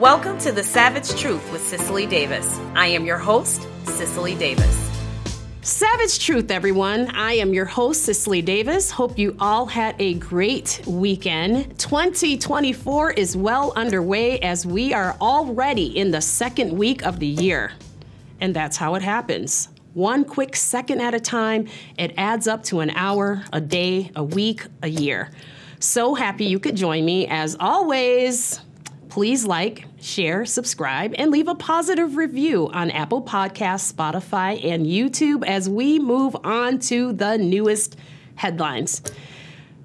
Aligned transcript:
Welcome 0.00 0.36
to 0.40 0.52
The 0.52 0.62
Savage 0.62 1.18
Truth 1.18 1.50
with 1.50 1.66
Cicely 1.66 2.04
Davis. 2.04 2.60
I 2.74 2.88
am 2.88 3.06
your 3.06 3.16
host, 3.16 3.66
Cicely 3.86 4.34
Davis. 4.34 4.90
Savage 5.62 6.18
Truth, 6.18 6.50
everyone. 6.50 7.08
I 7.16 7.32
am 7.32 7.54
your 7.54 7.64
host, 7.64 8.02
Cicely 8.02 8.42
Davis. 8.42 8.90
Hope 8.90 9.18
you 9.18 9.34
all 9.40 9.64
had 9.64 9.96
a 9.98 10.12
great 10.16 10.82
weekend. 10.86 11.78
2024 11.78 13.12
is 13.12 13.38
well 13.38 13.72
underway 13.74 14.38
as 14.40 14.66
we 14.66 14.92
are 14.92 15.16
already 15.18 15.96
in 15.96 16.10
the 16.10 16.20
second 16.20 16.76
week 16.76 17.02
of 17.06 17.18
the 17.18 17.26
year. 17.26 17.72
And 18.42 18.54
that's 18.54 18.76
how 18.76 18.96
it 18.96 19.02
happens. 19.02 19.70
One 19.94 20.26
quick 20.26 20.56
second 20.56 21.00
at 21.00 21.14
a 21.14 21.20
time, 21.20 21.68
it 21.96 22.12
adds 22.18 22.46
up 22.46 22.62
to 22.64 22.80
an 22.80 22.90
hour, 22.90 23.42
a 23.50 23.62
day, 23.62 24.10
a 24.14 24.22
week, 24.22 24.60
a 24.82 24.88
year. 24.88 25.30
So 25.78 26.14
happy 26.14 26.44
you 26.44 26.58
could 26.58 26.76
join 26.76 27.02
me 27.02 27.26
as 27.28 27.56
always. 27.58 28.60
Please 29.16 29.46
like, 29.46 29.86
share, 29.98 30.44
subscribe, 30.44 31.14
and 31.16 31.30
leave 31.30 31.48
a 31.48 31.54
positive 31.54 32.16
review 32.16 32.68
on 32.74 32.90
Apple 32.90 33.22
Podcasts, 33.22 33.90
Spotify, 33.90 34.62
and 34.62 34.84
YouTube 34.84 35.42
as 35.46 35.70
we 35.70 35.98
move 35.98 36.36
on 36.44 36.78
to 36.80 37.14
the 37.14 37.38
newest 37.38 37.96
headlines. 38.34 39.00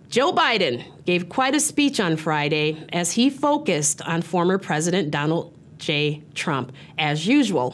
Joe 0.09 0.33
Biden 0.33 0.83
gave 1.05 1.29
quite 1.29 1.55
a 1.55 1.61
speech 1.61 2.01
on 2.01 2.17
Friday 2.17 2.85
as 2.91 3.13
he 3.13 3.29
focused 3.29 4.01
on 4.01 4.21
former 4.21 4.57
President 4.57 5.11
Donald 5.11 5.57
J. 5.77 6.23
Trump, 6.35 6.73
as 6.97 7.25
usual, 7.25 7.73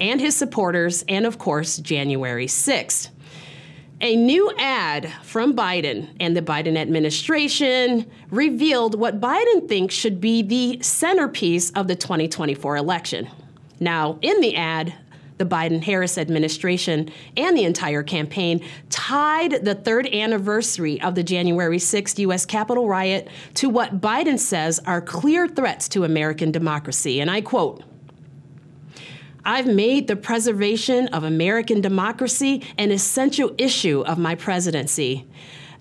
and 0.00 0.22
his 0.22 0.34
supporters, 0.34 1.04
and 1.06 1.26
of 1.26 1.36
course, 1.36 1.76
January 1.76 2.46
6th. 2.46 3.10
A 4.04 4.16
new 4.16 4.52
ad 4.58 5.10
from 5.22 5.56
Biden 5.56 6.14
and 6.20 6.36
the 6.36 6.42
Biden 6.42 6.76
administration 6.76 8.04
revealed 8.30 9.00
what 9.00 9.18
Biden 9.18 9.66
thinks 9.66 9.94
should 9.94 10.20
be 10.20 10.42
the 10.42 10.78
centerpiece 10.82 11.70
of 11.70 11.88
the 11.88 11.96
2024 11.96 12.76
election. 12.76 13.30
Now, 13.80 14.18
in 14.20 14.42
the 14.42 14.56
ad, 14.56 14.92
the 15.38 15.46
Biden 15.46 15.82
Harris 15.82 16.18
administration 16.18 17.10
and 17.38 17.56
the 17.56 17.64
entire 17.64 18.02
campaign 18.02 18.62
tied 18.90 19.64
the 19.64 19.74
third 19.74 20.06
anniversary 20.08 21.00
of 21.00 21.14
the 21.14 21.22
January 21.22 21.78
6th 21.78 22.18
U.S. 22.18 22.44
Capitol 22.44 22.86
riot 22.86 23.28
to 23.54 23.70
what 23.70 24.02
Biden 24.02 24.38
says 24.38 24.80
are 24.80 25.00
clear 25.00 25.48
threats 25.48 25.88
to 25.88 26.04
American 26.04 26.52
democracy. 26.52 27.20
And 27.20 27.30
I 27.30 27.40
quote, 27.40 27.82
I've 29.44 29.66
made 29.66 30.06
the 30.06 30.16
preservation 30.16 31.08
of 31.08 31.22
American 31.22 31.80
democracy 31.80 32.62
an 32.78 32.90
essential 32.90 33.54
issue 33.58 34.02
of 34.06 34.18
my 34.18 34.34
presidency. 34.34 35.26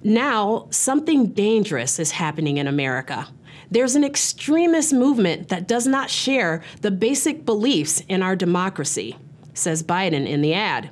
Now, 0.03 0.67
something 0.69 1.27
dangerous 1.27 1.97
is 1.97 2.11
happening 2.11 2.57
in 2.57 2.67
America. 2.67 3.27
There's 3.71 3.95
an 3.95 4.03
extremist 4.03 4.93
movement 4.93 5.47
that 5.47 5.67
does 5.67 5.87
not 5.87 6.09
share 6.09 6.61
the 6.81 6.91
basic 6.91 7.45
beliefs 7.45 8.03
in 8.09 8.21
our 8.21 8.35
democracy, 8.35 9.17
says 9.53 9.81
Biden 9.81 10.27
in 10.27 10.41
the 10.41 10.53
ad. 10.53 10.89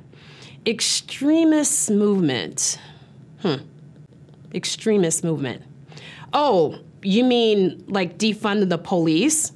Extremist 0.66 1.90
movement. 1.90 2.80
Hmm. 3.40 3.56
Extremist 4.54 5.22
movement. 5.22 5.62
Oh, 6.32 6.78
you 7.02 7.24
mean 7.24 7.84
like 7.86 8.16
defund 8.16 8.68
the 8.68 8.78
police? 8.78 9.52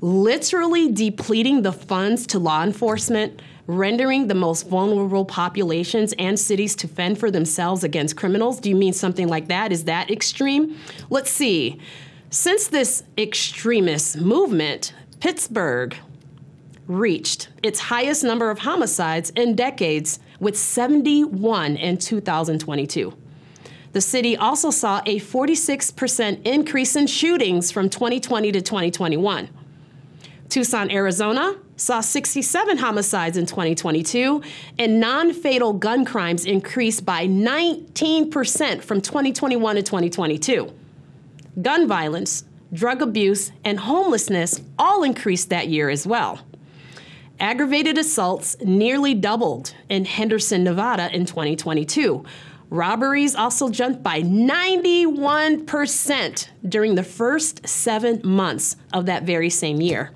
Literally 0.00 0.90
depleting 0.90 1.62
the 1.62 1.72
funds 1.72 2.26
to 2.28 2.38
law 2.38 2.62
enforcement, 2.62 3.42
rendering 3.66 4.26
the 4.26 4.34
most 4.34 4.68
vulnerable 4.68 5.24
populations 5.24 6.14
and 6.18 6.38
cities 6.38 6.74
to 6.76 6.88
fend 6.88 7.18
for 7.18 7.30
themselves 7.30 7.84
against 7.84 8.16
criminals? 8.16 8.60
Do 8.60 8.68
you 8.68 8.76
mean 8.76 8.92
something 8.92 9.28
like 9.28 9.48
that? 9.48 9.72
Is 9.72 9.84
that 9.84 10.10
extreme? 10.10 10.76
Let's 11.10 11.30
see. 11.30 11.80
Since 12.30 12.68
this 12.68 13.02
extremist 13.18 14.16
movement, 14.18 14.94
Pittsburgh 15.20 15.96
reached 16.86 17.48
its 17.62 17.78
highest 17.78 18.24
number 18.24 18.50
of 18.50 18.60
homicides 18.60 19.30
in 19.30 19.54
decades 19.54 20.18
with 20.40 20.56
71 20.56 21.76
in 21.76 21.98
2022. 21.98 23.16
The 23.92 24.00
city 24.00 24.36
also 24.36 24.70
saw 24.70 25.02
a 25.06 25.18
46% 25.18 26.46
increase 26.46 26.96
in 26.96 27.06
shootings 27.06 27.70
from 27.70 27.90
2020 27.90 28.52
to 28.52 28.60
2021. 28.60 29.48
Tucson, 30.50 30.90
Arizona 30.90 31.56
saw 31.76 32.00
67 32.00 32.78
homicides 32.78 33.36
in 33.36 33.46
2022, 33.46 34.42
and 34.78 34.98
non 34.98 35.32
fatal 35.32 35.72
gun 35.72 36.04
crimes 36.04 36.44
increased 36.44 37.06
by 37.06 37.26
19% 37.26 38.82
from 38.82 39.00
2021 39.00 39.76
to 39.76 39.82
2022. 39.82 40.74
Gun 41.62 41.86
violence, 41.86 42.44
drug 42.72 43.00
abuse, 43.00 43.52
and 43.64 43.78
homelessness 43.78 44.60
all 44.78 45.04
increased 45.04 45.50
that 45.50 45.68
year 45.68 45.88
as 45.88 46.04
well. 46.06 46.40
Aggravated 47.38 47.96
assaults 47.96 48.56
nearly 48.60 49.14
doubled 49.14 49.72
in 49.88 50.04
Henderson, 50.04 50.64
Nevada 50.64 51.14
in 51.14 51.26
2022. 51.26 52.24
Robberies 52.68 53.36
also 53.36 53.70
jumped 53.70 54.02
by 54.02 54.22
91% 54.22 56.48
during 56.68 56.96
the 56.96 57.02
first 57.02 57.66
seven 57.66 58.20
months 58.24 58.76
of 58.92 59.06
that 59.06 59.22
very 59.22 59.48
same 59.50 59.80
year. 59.80 60.10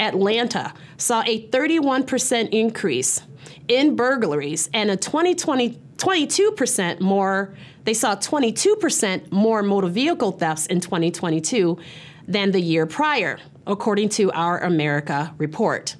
Atlanta 0.00 0.72
saw 0.96 1.22
a 1.26 1.46
31% 1.48 2.48
increase 2.50 3.22
in 3.68 3.94
burglaries 3.94 4.70
and 4.72 4.90
a 4.90 4.96
2020 4.96 5.78
22% 5.96 7.00
more 7.00 7.54
they 7.84 7.92
saw 7.92 8.16
22% 8.16 9.30
more 9.30 9.62
motor 9.62 9.88
vehicle 9.88 10.32
thefts 10.32 10.64
in 10.66 10.80
2022 10.80 11.78
than 12.26 12.52
the 12.52 12.60
year 12.60 12.86
prior 12.86 13.38
according 13.66 14.08
to 14.08 14.32
our 14.32 14.58
america 14.60 15.34
report. 15.36 15.96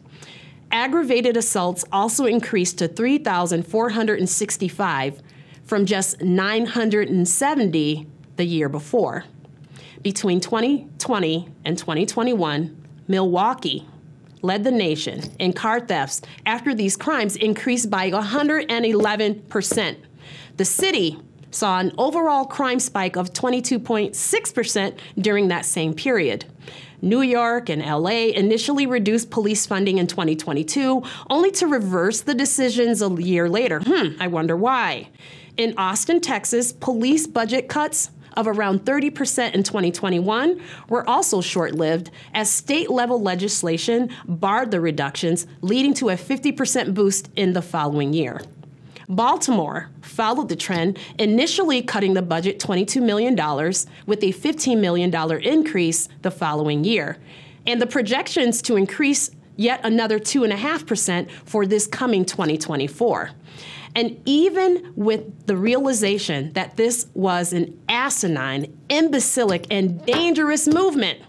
Aggravated 0.72 1.36
assaults 1.36 1.84
also 1.92 2.24
increased 2.24 2.78
to 2.78 2.88
3465 2.88 5.22
from 5.64 5.84
just 5.84 6.22
970 6.22 8.06
the 8.36 8.44
year 8.44 8.68
before. 8.68 9.24
Between 10.02 10.40
2020 10.40 11.48
and 11.64 11.76
2021 11.76 12.76
Milwaukee 13.06 13.86
led 14.42 14.64
the 14.64 14.70
nation 14.70 15.22
in 15.38 15.52
car 15.52 15.80
thefts 15.80 16.22
after 16.46 16.74
these 16.74 16.96
crimes 16.96 17.36
increased 17.36 17.90
by 17.90 18.10
111%. 18.10 19.96
The 20.56 20.64
city 20.64 21.18
saw 21.50 21.80
an 21.80 21.92
overall 21.98 22.44
crime 22.44 22.78
spike 22.78 23.16
of 23.16 23.32
22.6% 23.32 24.98
during 25.18 25.48
that 25.48 25.64
same 25.64 25.94
period. 25.94 26.44
New 27.02 27.22
York 27.22 27.68
and 27.68 27.82
LA 27.82 28.28
initially 28.34 28.86
reduced 28.86 29.30
police 29.30 29.66
funding 29.66 29.98
in 29.98 30.06
2022, 30.06 31.02
only 31.30 31.50
to 31.52 31.66
reverse 31.66 32.20
the 32.20 32.34
decisions 32.34 33.02
a 33.02 33.10
year 33.22 33.48
later. 33.48 33.80
Hmm, 33.80 34.20
I 34.20 34.26
wonder 34.26 34.56
why. 34.56 35.08
In 35.56 35.74
Austin, 35.76 36.20
Texas, 36.20 36.72
police 36.72 37.26
budget 37.26 37.68
cuts 37.68 38.10
of 38.40 38.46
around 38.46 38.84
30% 38.84 39.54
in 39.54 39.62
2021 39.62 40.60
were 40.88 41.08
also 41.08 41.42
short 41.42 41.74
lived 41.74 42.10
as 42.32 42.50
state 42.50 42.90
level 42.90 43.20
legislation 43.20 44.10
barred 44.26 44.70
the 44.70 44.80
reductions, 44.80 45.46
leading 45.60 45.92
to 45.94 46.08
a 46.08 46.14
50% 46.14 46.94
boost 46.94 47.28
in 47.36 47.52
the 47.52 47.60
following 47.62 48.14
year. 48.14 48.40
Baltimore 49.10 49.90
followed 50.00 50.48
the 50.48 50.56
trend, 50.56 50.98
initially 51.18 51.82
cutting 51.82 52.14
the 52.14 52.22
budget 52.22 52.58
$22 52.58 53.02
million 53.02 53.34
with 54.06 54.22
a 54.22 54.32
$15 54.32 54.78
million 54.78 55.14
increase 55.42 56.08
the 56.22 56.30
following 56.30 56.84
year, 56.84 57.18
and 57.66 57.82
the 57.82 57.86
projections 57.86 58.62
to 58.62 58.76
increase 58.76 59.32
yet 59.56 59.80
another 59.84 60.18
2.5% 60.18 61.30
for 61.44 61.66
this 61.66 61.86
coming 61.86 62.24
2024. 62.24 63.30
And 63.94 64.20
even 64.24 64.92
with 64.94 65.46
the 65.46 65.56
realization 65.56 66.52
that 66.52 66.76
this 66.76 67.08
was 67.14 67.52
an 67.52 67.80
asinine, 67.88 68.78
imbecilic, 68.88 69.66
and 69.70 70.04
dangerous 70.06 70.68
movement, 70.68 71.20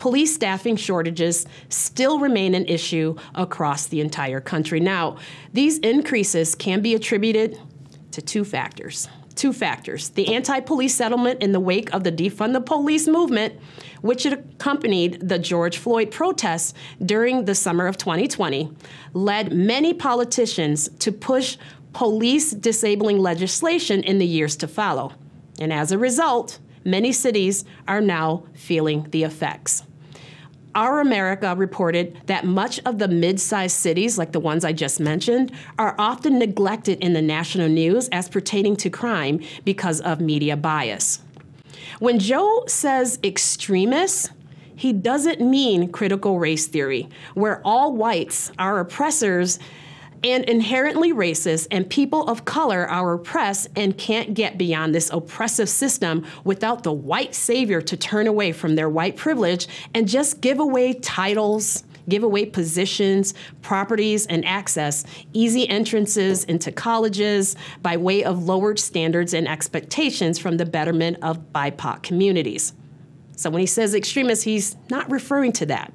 police 0.00 0.34
staffing 0.34 0.76
shortages 0.76 1.46
still 1.68 2.18
remain 2.18 2.54
an 2.54 2.66
issue 2.66 3.16
across 3.34 3.86
the 3.86 4.00
entire 4.00 4.40
country. 4.40 4.80
Now, 4.80 5.18
these 5.52 5.78
increases 5.78 6.54
can 6.54 6.80
be 6.80 6.94
attributed 6.94 7.58
to 8.12 8.22
two 8.22 8.44
factors. 8.44 9.08
Two 9.36 9.52
factors 9.52 10.10
the 10.10 10.34
anti 10.34 10.60
police 10.60 10.94
settlement 10.94 11.42
in 11.42 11.52
the 11.52 11.60
wake 11.60 11.94
of 11.94 12.04
the 12.04 12.12
defund 12.12 12.52
the 12.52 12.60
police 12.60 13.06
movement, 13.06 13.54
which 14.02 14.26
accompanied 14.26 15.28
the 15.28 15.38
George 15.38 15.78
Floyd 15.78 16.10
protests 16.10 16.74
during 17.02 17.44
the 17.44 17.54
summer 17.54 17.86
of 17.86 17.96
2020, 17.96 18.70
led 19.14 19.52
many 19.52 19.94
politicians 19.94 20.90
to 20.98 21.12
push 21.12 21.56
police 21.92 22.52
disabling 22.52 23.18
legislation 23.18 24.02
in 24.02 24.18
the 24.18 24.26
years 24.26 24.56
to 24.56 24.68
follow. 24.68 25.12
And 25.58 25.72
as 25.72 25.92
a 25.92 25.98
result, 25.98 26.58
many 26.84 27.12
cities 27.12 27.64
are 27.86 28.00
now 28.00 28.44
feeling 28.54 29.06
the 29.10 29.24
effects. 29.24 29.82
Our 30.74 31.00
America 31.00 31.54
reported 31.56 32.16
that 32.26 32.44
much 32.44 32.78
of 32.84 32.98
the 32.98 33.08
mid 33.08 33.40
sized 33.40 33.76
cities, 33.76 34.16
like 34.16 34.30
the 34.30 34.40
ones 34.40 34.64
I 34.64 34.72
just 34.72 35.00
mentioned, 35.00 35.50
are 35.78 35.96
often 35.98 36.38
neglected 36.38 37.00
in 37.00 37.12
the 37.12 37.22
national 37.22 37.68
news 37.68 38.08
as 38.10 38.28
pertaining 38.28 38.76
to 38.76 38.90
crime 38.90 39.40
because 39.64 40.00
of 40.00 40.20
media 40.20 40.56
bias. 40.56 41.22
When 41.98 42.20
Joe 42.20 42.64
says 42.68 43.18
extremists, 43.24 44.30
he 44.76 44.92
doesn't 44.92 45.40
mean 45.40 45.90
critical 45.90 46.38
race 46.38 46.66
theory, 46.66 47.08
where 47.34 47.60
all 47.64 47.92
whites 47.92 48.52
are 48.58 48.78
oppressors 48.78 49.58
and 50.22 50.44
inherently 50.44 51.12
racist, 51.12 51.66
and 51.70 51.88
people 51.88 52.28
of 52.28 52.44
color 52.44 52.86
are 52.86 53.14
oppressed 53.14 53.68
and 53.76 53.96
can't 53.96 54.34
get 54.34 54.58
beyond 54.58 54.94
this 54.94 55.10
oppressive 55.10 55.68
system 55.68 56.26
without 56.44 56.82
the 56.82 56.92
white 56.92 57.34
savior 57.34 57.80
to 57.80 57.96
turn 57.96 58.26
away 58.26 58.52
from 58.52 58.74
their 58.74 58.88
white 58.88 59.16
privilege 59.16 59.66
and 59.94 60.08
just 60.08 60.40
give 60.40 60.58
away 60.58 60.92
titles. 60.94 61.84
Give 62.08 62.22
away 62.24 62.46
positions, 62.46 63.34
properties, 63.62 64.26
and 64.26 64.44
access, 64.44 65.04
easy 65.32 65.68
entrances 65.68 66.42
into 66.44 66.72
colleges 66.72 67.54
by 67.82 67.98
way 67.98 68.24
of 68.24 68.42
lowered 68.42 68.80
standards 68.80 69.32
and 69.32 69.46
expectations 69.46 70.36
from 70.36 70.56
the 70.56 70.66
betterment 70.66 71.18
of 71.22 71.52
BIPOC 71.52 72.02
communities. 72.02 72.72
So 73.36 73.48
when 73.48 73.60
he 73.60 73.66
says 73.66 73.94
extremists, 73.94 74.44
he's 74.44 74.76
not 74.90 75.08
referring 75.08 75.52
to 75.52 75.66
that. 75.66 75.94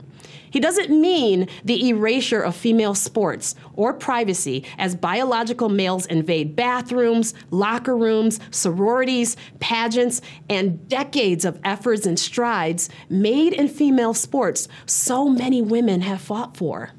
He 0.56 0.62
doesn't 0.62 0.90
mean 0.90 1.50
the 1.66 1.90
erasure 1.90 2.40
of 2.40 2.56
female 2.56 2.96
sports 2.96 3.56
or 3.74 3.92
privacy 3.92 4.64
as 4.78 4.96
biological 4.96 5.68
males 5.68 6.06
invade 6.06 6.56
bathrooms, 6.56 7.34
locker 7.52 7.98
rooms, 7.98 8.40
sororities, 8.52 9.36
pageants, 9.60 10.22
and 10.50 10.88
decades 10.88 11.44
of 11.44 11.60
efforts 11.66 12.06
and 12.06 12.18
strides 12.18 12.90
made 13.10 13.52
in 13.52 13.68
female 13.68 14.14
sports 14.14 14.70
so 14.86 15.28
many 15.28 15.62
women 15.62 16.00
have 16.00 16.22
fought 16.22 16.56
for. 16.56 16.92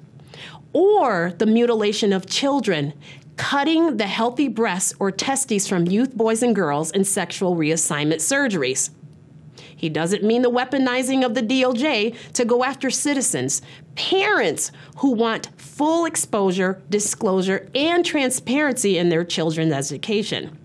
Or 0.74 1.32
the 1.38 1.46
mutilation 1.46 2.12
of 2.12 2.26
children, 2.26 2.92
cutting 3.38 3.96
the 3.96 4.06
healthy 4.06 4.48
breasts 4.48 4.92
or 4.98 5.10
testes 5.10 5.66
from 5.66 5.86
youth 5.86 6.14
boys 6.14 6.42
and 6.42 6.54
girls 6.54 6.90
in 6.90 7.04
sexual 7.04 7.56
reassignment 7.56 8.16
surgeries. 8.16 8.90
He 9.76 9.90
doesn't 9.90 10.24
mean 10.24 10.42
the 10.42 10.50
weaponizing 10.50 11.24
of 11.24 11.34
the 11.34 11.42
DOJ 11.42 12.32
to 12.32 12.44
go 12.44 12.64
after 12.64 12.90
citizens, 12.90 13.60
parents 13.94 14.72
who 14.98 15.12
want 15.12 15.50
full 15.58 16.06
exposure, 16.06 16.82
disclosure, 16.88 17.68
and 17.74 18.04
transparency 18.04 18.96
in 18.96 19.10
their 19.10 19.24
children's 19.24 19.72
education. 19.72 20.58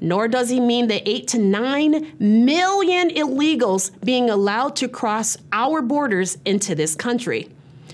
Nor 0.00 0.28
does 0.28 0.50
he 0.50 0.60
mean 0.60 0.88
the 0.88 1.06
8 1.08 1.28
to 1.28 1.38
9 1.38 2.12
million 2.18 3.10
illegals 3.10 3.92
being 4.04 4.30
allowed 4.30 4.76
to 4.76 4.88
cross 4.88 5.36
our 5.52 5.80
borders 5.82 6.38
into 6.44 6.74
this 6.74 6.94
country 6.94 7.48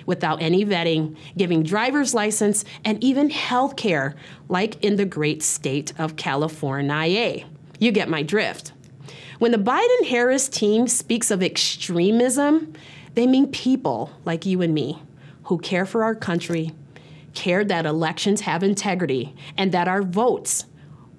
without 0.07 0.43
any 0.43 0.65
vetting, 0.65 1.17
giving 1.37 1.63
driver's 1.63 2.13
license, 2.13 2.65
and 2.85 3.03
even 3.03 3.31
health 3.31 3.77
care, 3.77 4.17
like 4.49 4.83
in 4.85 4.97
the 4.97 5.05
great 5.05 5.43
state 5.43 5.93
of 5.99 6.17
California. 6.17 7.45
You 7.79 7.93
get 7.93 8.09
my 8.09 8.23
drift. 8.23 8.73
When 9.43 9.51
the 9.51 9.59
Biden 9.59 10.07
Harris 10.07 10.49
team 10.49 10.87
speaks 10.87 11.33
of 11.33 11.43
extremism, 11.43 12.75
they 13.15 13.27
mean 13.27 13.49
people 13.49 14.13
like 14.25 14.47
you 14.47 14.63
and 14.63 14.73
me 14.73 15.03
who 15.47 15.59
care 15.59 15.85
for 15.85 16.05
our 16.05 16.15
country, 16.15 16.71
care 17.35 17.65
that 17.65 17.85
elections 17.85 18.43
have 18.43 18.63
integrity, 18.63 19.35
and 19.59 19.73
that 19.73 19.89
our 19.89 20.03
votes 20.03 20.67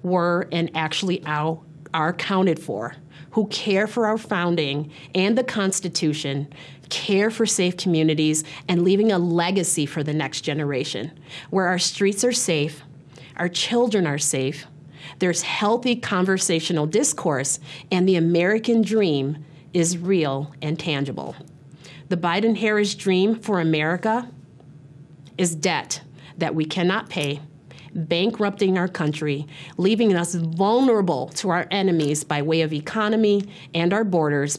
were 0.02 0.48
and 0.52 0.74
actually 0.74 1.22
are, 1.26 2.14
counted 2.14 2.58
for, 2.58 2.96
who 3.32 3.46
care 3.48 3.86
for 3.86 4.06
our 4.06 4.16
founding 4.16 4.90
and 5.14 5.36
the 5.36 5.44
Constitution, 5.44 6.50
care 6.88 7.30
for 7.30 7.44
safe 7.44 7.76
communities, 7.76 8.42
and 8.70 8.84
leaving 8.84 9.12
a 9.12 9.18
legacy 9.18 9.84
for 9.84 10.02
the 10.02 10.14
next 10.14 10.40
generation 10.40 11.12
where 11.50 11.66
our 11.66 11.78
streets 11.78 12.24
are 12.24 12.32
safe, 12.32 12.84
our 13.36 13.50
children 13.50 14.06
are 14.06 14.16
safe, 14.16 14.64
there's 15.24 15.40
healthy 15.40 15.96
conversational 15.96 16.84
discourse, 16.84 17.58
and 17.90 18.06
the 18.06 18.16
American 18.16 18.82
dream 18.82 19.42
is 19.72 19.96
real 19.96 20.52
and 20.60 20.78
tangible. 20.78 21.34
The 22.10 22.18
Biden 22.18 22.58
Harris 22.58 22.94
dream 22.94 23.40
for 23.40 23.58
America 23.58 24.28
is 25.38 25.54
debt 25.54 26.02
that 26.36 26.54
we 26.54 26.66
cannot 26.66 27.08
pay, 27.08 27.40
bankrupting 27.94 28.76
our 28.76 28.86
country, 28.86 29.46
leaving 29.78 30.14
us 30.14 30.34
vulnerable 30.34 31.28
to 31.28 31.48
our 31.48 31.66
enemies 31.70 32.22
by 32.22 32.42
way 32.42 32.60
of 32.60 32.74
economy 32.74 33.44
and 33.72 33.94
our 33.94 34.04
borders. 34.04 34.58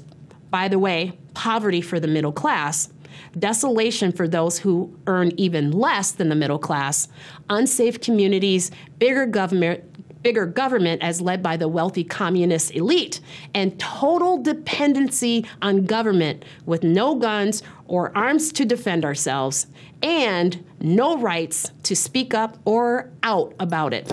By 0.49 0.67
the 0.67 0.79
way, 0.79 1.15
poverty 1.35 1.81
for 1.81 1.99
the 1.99 2.07
middle 2.07 2.31
class, 2.31 2.89
desolation 3.37 4.11
for 4.11 4.27
those 4.27 4.57
who 4.57 4.97
earn 5.05 5.31
even 5.37 5.69
less 5.69 6.11
than 6.11 6.29
the 6.29 6.35
middle 6.35 6.57
class, 6.57 7.07
unsafe 7.51 8.01
communities, 8.01 8.71
bigger 8.97 9.27
government, 9.27 9.83
bigger 10.25 10.47
government 10.47 11.03
as 11.03 11.21
led 11.21 11.43
by 11.43 11.55
the 11.55 11.67
wealthy 11.67 12.03
communist 12.03 12.73
elite, 12.73 13.19
and 13.53 13.79
total 13.79 14.41
dependency 14.41 15.45
on 15.61 15.85
government 15.85 16.43
with 16.65 16.81
no 16.81 17.13
guns 17.13 17.61
or 17.87 18.11
arms 18.17 18.51
to 18.51 18.65
defend 18.65 19.05
ourselves, 19.05 19.67
and 20.01 20.65
no 20.81 21.15
rights 21.15 21.71
to 21.83 21.95
speak 21.95 22.33
up 22.33 22.57
or 22.65 23.11
out 23.21 23.53
about 23.59 23.93
it. 23.93 24.11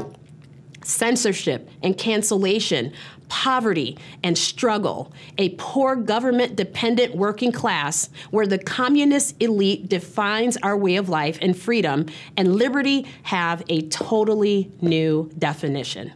Censorship 0.85 1.71
and 1.83 1.97
cancellation 1.97 2.93
poverty 3.33 3.97
and 4.23 4.37
struggle, 4.37 5.11
a 5.39 5.49
poor 5.57 5.97
government 5.97 6.55
dependent 6.55 7.15
working 7.17 7.51
class 7.51 8.11
where 8.31 8.47
the 8.47 8.59
communist 8.59 9.35
elite 9.41 9.89
defines 9.89 10.59
our 10.59 10.77
way 10.77 10.97
of 10.97 11.09
life 11.09 11.39
and 11.41 11.57
freedom 11.57 12.05
and 12.37 12.57
liberty 12.57 13.07
have 13.23 13.63
a 13.71 13.89
totally 13.89 14.71
new 14.83 15.31
definition. 15.39 16.13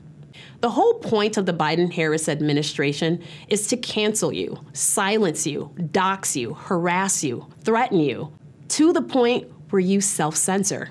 The 0.61 0.69
whole 0.69 0.99
point 0.99 1.39
of 1.39 1.47
the 1.47 1.55
Biden 1.55 1.91
Harris 1.91 2.29
administration 2.29 3.25
is 3.49 3.67
to 3.69 3.79
cancel 3.79 4.31
you, 4.31 4.63
silence 4.75 5.47
you, 5.47 5.73
dox 5.93 6.37
you, 6.37 6.53
harass 6.53 7.25
you, 7.25 7.47
threaten 7.63 7.99
you, 7.99 8.31
to 8.69 8.93
the 8.93 9.01
point 9.01 9.51
where 9.71 9.81
you 9.81 10.03
self 10.03 10.37
censor. 10.37 10.91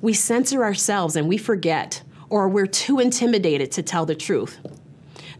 We 0.00 0.14
censor 0.14 0.64
ourselves 0.64 1.14
and 1.14 1.28
we 1.28 1.38
forget, 1.38 2.02
or 2.28 2.48
we're 2.48 2.66
too 2.66 2.98
intimidated 2.98 3.70
to 3.72 3.84
tell 3.84 4.04
the 4.04 4.16
truth 4.16 4.58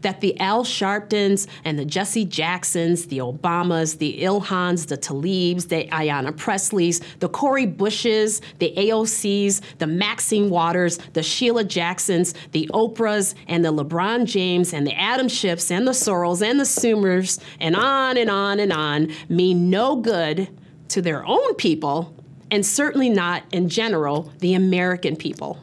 that 0.01 0.21
the 0.21 0.39
Al 0.39 0.63
Sharptons 0.63 1.47
and 1.63 1.77
the 1.77 1.85
Jesse 1.85 2.25
Jacksons, 2.25 3.07
the 3.07 3.19
Obamas, 3.19 3.97
the 3.97 4.21
Ilhans, 4.21 4.87
the 4.87 4.97
Tlaibs, 4.97 5.69
the 5.69 5.87
Ayanna 5.89 6.31
Presleys, 6.31 7.01
the 7.19 7.29
Cori 7.29 7.65
Bushes, 7.65 8.41
the 8.59 8.73
AOCs, 8.77 9.61
the 9.79 9.87
Maxine 9.87 10.49
Waters, 10.49 10.97
the 11.13 11.23
Sheila 11.23 11.63
Jacksons, 11.63 12.33
the 12.51 12.69
Oprahs, 12.73 13.33
and 13.47 13.63
the 13.63 13.71
LeBron 13.71 14.25
James, 14.25 14.73
and 14.73 14.85
the 14.85 14.93
Adam 14.93 15.27
Schiffs, 15.27 15.71
and 15.71 15.87
the 15.87 15.91
Sorrels, 15.91 16.41
and 16.41 16.59
the 16.59 16.63
Schumers, 16.63 17.39
and 17.59 17.75
on 17.75 18.17
and 18.17 18.29
on 18.29 18.59
and 18.59 18.73
on 18.73 19.11
mean 19.29 19.69
no 19.69 19.95
good 19.95 20.49
to 20.89 21.01
their 21.01 21.25
own 21.25 21.55
people, 21.55 22.13
and 22.49 22.65
certainly 22.65 23.09
not, 23.09 23.43
in 23.51 23.69
general, 23.69 24.31
the 24.39 24.53
American 24.53 25.15
people. 25.15 25.57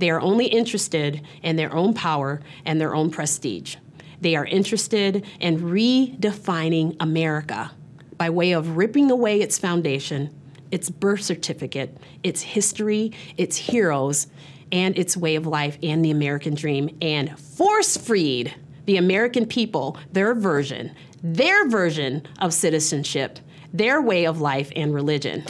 They 0.00 0.08
are 0.08 0.20
only 0.20 0.46
interested 0.46 1.20
in 1.42 1.56
their 1.56 1.74
own 1.74 1.92
power 1.92 2.40
and 2.64 2.80
their 2.80 2.94
own 2.94 3.10
prestige. 3.10 3.76
They 4.22 4.34
are 4.34 4.46
interested 4.46 5.26
in 5.40 5.60
redefining 5.60 6.96
America 7.00 7.70
by 8.16 8.30
way 8.30 8.52
of 8.52 8.78
ripping 8.78 9.10
away 9.10 9.42
its 9.42 9.58
foundation, 9.58 10.34
its 10.70 10.88
birth 10.88 11.20
certificate, 11.20 11.98
its 12.22 12.40
history, 12.40 13.12
its 13.36 13.58
heroes, 13.58 14.28
and 14.72 14.98
its 14.98 15.18
way 15.18 15.36
of 15.36 15.46
life 15.46 15.76
and 15.82 16.02
the 16.02 16.10
American 16.10 16.54
dream, 16.54 16.96
and 17.02 17.38
force 17.38 17.98
freed 17.98 18.54
the 18.86 18.96
American 18.96 19.44
people 19.44 19.98
their 20.12 20.34
version, 20.34 20.94
their 21.22 21.68
version 21.68 22.26
of 22.38 22.54
citizenship, 22.54 23.38
their 23.74 24.00
way 24.00 24.24
of 24.24 24.40
life 24.40 24.72
and 24.74 24.94
religion. 24.94 25.44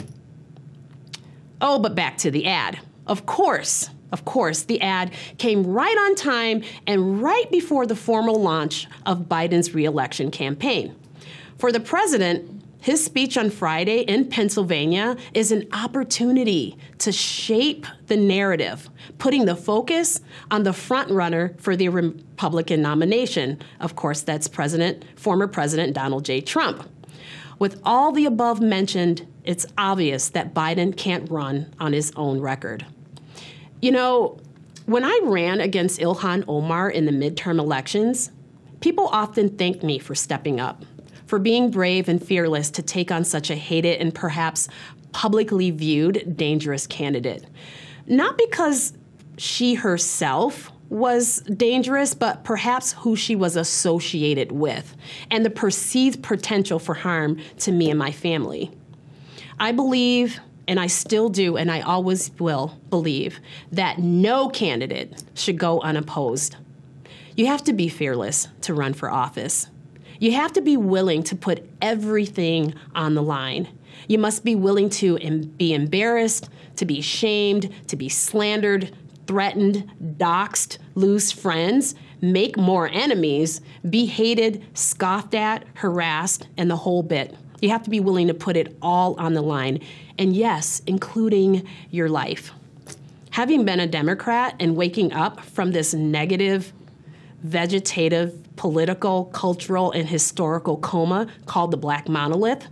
Oh, 1.61 1.79
but 1.79 1.95
back 1.95 2.17
to 2.17 2.31
the 2.31 2.47
ad. 2.47 2.79
Of 3.07 3.25
course, 3.25 3.89
of 4.11 4.25
course, 4.25 4.63
the 4.63 4.81
ad 4.81 5.13
came 5.37 5.65
right 5.65 5.97
on 5.97 6.15
time 6.15 6.63
and 6.87 7.21
right 7.21 7.49
before 7.51 7.85
the 7.85 7.95
formal 7.95 8.41
launch 8.41 8.87
of 9.05 9.29
Biden's 9.29 9.73
reelection 9.73 10.31
campaign. 10.31 10.95
For 11.57 11.71
the 11.71 11.79
president, 11.79 12.61
his 12.81 13.05
speech 13.05 13.37
on 13.37 13.51
Friday 13.51 13.99
in 13.99 14.27
Pennsylvania 14.27 15.15
is 15.35 15.51
an 15.51 15.67
opportunity 15.71 16.75
to 16.97 17.11
shape 17.11 17.85
the 18.07 18.17
narrative, 18.17 18.89
putting 19.19 19.45
the 19.45 19.55
focus 19.55 20.19
on 20.49 20.63
the 20.63 20.71
frontrunner 20.71 21.59
for 21.61 21.75
the 21.75 21.89
Republican 21.89 22.81
nomination. 22.81 23.59
Of 23.79 23.95
course, 23.95 24.21
that's 24.21 24.47
President, 24.47 25.05
former 25.15 25.47
President 25.47 25.93
Donald 25.93 26.25
J. 26.25 26.41
Trump. 26.41 26.89
With 27.59 27.79
all 27.85 28.11
the 28.11 28.25
above 28.25 28.59
mentioned, 28.59 29.27
it's 29.43 29.67
obvious 29.77 30.29
that 30.29 30.55
Biden 30.55 30.97
can't 30.97 31.29
run 31.29 31.71
on 31.79 31.93
his 31.93 32.11
own 32.15 32.39
record. 32.41 32.87
You 33.81 33.91
know, 33.91 34.37
when 34.85 35.03
I 35.03 35.19
ran 35.23 35.59
against 35.59 35.99
Ilhan 35.99 36.45
Omar 36.47 36.89
in 36.89 37.05
the 37.05 37.11
midterm 37.11 37.57
elections, 37.57 38.31
people 38.79 39.07
often 39.07 39.57
thanked 39.57 39.83
me 39.83 39.97
for 39.97 40.13
stepping 40.13 40.59
up, 40.59 40.85
for 41.25 41.39
being 41.39 41.71
brave 41.71 42.07
and 42.07 42.23
fearless 42.23 42.69
to 42.71 42.83
take 42.83 43.11
on 43.11 43.23
such 43.23 43.49
a 43.49 43.55
hated 43.55 43.99
and 43.99 44.13
perhaps 44.13 44.67
publicly 45.13 45.71
viewed 45.71 46.37
dangerous 46.37 46.85
candidate. 46.85 47.45
Not 48.05 48.37
because 48.37 48.93
she 49.37 49.73
herself 49.73 50.71
was 50.89 51.37
dangerous, 51.41 52.13
but 52.13 52.43
perhaps 52.43 52.91
who 52.91 53.15
she 53.15 53.35
was 53.35 53.55
associated 53.55 54.51
with 54.51 54.95
and 55.31 55.43
the 55.43 55.49
perceived 55.49 56.21
potential 56.21 56.77
for 56.77 56.93
harm 56.93 57.39
to 57.59 57.71
me 57.71 57.89
and 57.89 57.97
my 57.97 58.11
family. 58.11 58.71
I 59.59 59.71
believe, 59.71 60.39
and 60.67 60.79
I 60.79 60.87
still 60.87 61.29
do, 61.29 61.57
and 61.57 61.71
I 61.71 61.81
always 61.81 62.31
will 62.39 62.77
believe, 62.89 63.39
that 63.71 63.99
no 63.99 64.49
candidate 64.49 65.23
should 65.33 65.57
go 65.57 65.81
unopposed. 65.81 66.55
You 67.35 67.47
have 67.47 67.63
to 67.65 67.73
be 67.73 67.89
fearless 67.89 68.47
to 68.61 68.73
run 68.73 68.93
for 68.93 69.09
office. 69.09 69.67
You 70.19 70.33
have 70.33 70.53
to 70.53 70.61
be 70.61 70.77
willing 70.77 71.23
to 71.23 71.35
put 71.35 71.67
everything 71.81 72.75
on 72.93 73.15
the 73.15 73.23
line. 73.23 73.67
You 74.07 74.19
must 74.19 74.43
be 74.43 74.55
willing 74.55 74.89
to 74.91 75.17
be 75.17 75.73
embarrassed, 75.73 76.49
to 76.75 76.85
be 76.85 77.01
shamed, 77.01 77.73
to 77.87 77.95
be 77.95 78.09
slandered, 78.09 78.95
threatened, 79.27 79.89
doxxed, 80.17 80.77
lose 80.95 81.31
friends, 81.31 81.95
make 82.21 82.57
more 82.57 82.89
enemies, 82.89 83.61
be 83.89 84.05
hated, 84.05 84.63
scoffed 84.73 85.33
at, 85.33 85.65
harassed, 85.75 86.47
and 86.57 86.69
the 86.69 86.75
whole 86.75 87.01
bit. 87.01 87.35
You 87.61 87.69
have 87.69 87.83
to 87.83 87.89
be 87.89 87.99
willing 87.99 88.27
to 88.27 88.33
put 88.33 88.57
it 88.57 88.75
all 88.81 89.15
on 89.19 89.33
the 89.33 89.41
line. 89.41 89.79
And 90.21 90.35
yes, 90.35 90.83
including 90.85 91.67
your 91.89 92.07
life. 92.07 92.51
Having 93.31 93.65
been 93.65 93.79
a 93.79 93.87
Democrat 93.87 94.55
and 94.59 94.75
waking 94.75 95.13
up 95.13 95.43
from 95.43 95.71
this 95.71 95.95
negative, 95.95 96.71
vegetative, 97.41 98.37
political, 98.55 99.25
cultural, 99.25 99.91
and 99.91 100.07
historical 100.07 100.77
coma 100.77 101.25
called 101.47 101.71
the 101.71 101.77
Black 101.77 102.07
Monolith, 102.07 102.67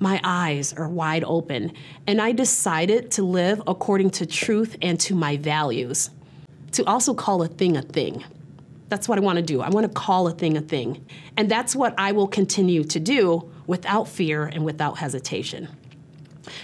my 0.00 0.20
eyes 0.22 0.74
are 0.74 0.86
wide 0.86 1.24
open, 1.24 1.72
and 2.06 2.20
I 2.20 2.32
decided 2.32 3.10
to 3.12 3.22
live 3.22 3.62
according 3.66 4.10
to 4.10 4.26
truth 4.26 4.76
and 4.82 5.00
to 5.00 5.14
my 5.14 5.38
values. 5.38 6.10
To 6.72 6.84
also 6.84 7.14
call 7.14 7.42
a 7.42 7.48
thing 7.48 7.78
a 7.78 7.82
thing. 7.82 8.22
That's 8.90 9.08
what 9.08 9.16
I 9.16 9.22
want 9.22 9.38
to 9.38 9.42
do. 9.42 9.62
I 9.62 9.70
want 9.70 9.86
to 9.86 9.92
call 9.94 10.28
a 10.28 10.32
thing 10.32 10.58
a 10.58 10.60
thing. 10.60 11.06
And 11.38 11.50
that's 11.50 11.74
what 11.74 11.94
I 11.96 12.12
will 12.12 12.28
continue 12.28 12.84
to 12.84 13.00
do 13.00 13.50
without 13.66 14.08
fear 14.08 14.44
and 14.44 14.62
without 14.62 14.98
hesitation. 14.98 15.68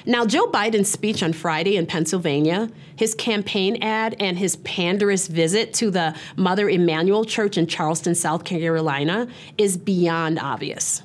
Now, 0.07 0.27
Joe 0.27 0.47
Biden's 0.51 0.91
speech 0.91 1.23
on 1.23 1.33
Friday 1.33 1.77
in 1.77 1.87
Pennsylvania, 1.87 2.71
his 2.97 3.15
campaign 3.15 3.83
ad, 3.83 4.17
and 4.21 4.39
his 4.39 4.57
panderous 4.57 5.29
visit 5.29 5.73
to 5.75 5.91
the 5.91 6.15
Mother 6.37 6.69
Emanuel 6.69 7.25
Church 7.25 7.57
in 7.57 7.67
Charleston, 7.67 8.15
South 8.15 8.45
Carolina 8.45 9.29
is 9.57 9.77
beyond 9.77 10.39
obvious. 10.39 11.03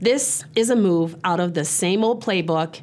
This 0.00 0.44
is 0.56 0.68
a 0.68 0.76
move 0.76 1.16
out 1.22 1.38
of 1.38 1.54
the 1.54 1.64
same 1.64 2.02
old 2.02 2.24
playbook, 2.24 2.80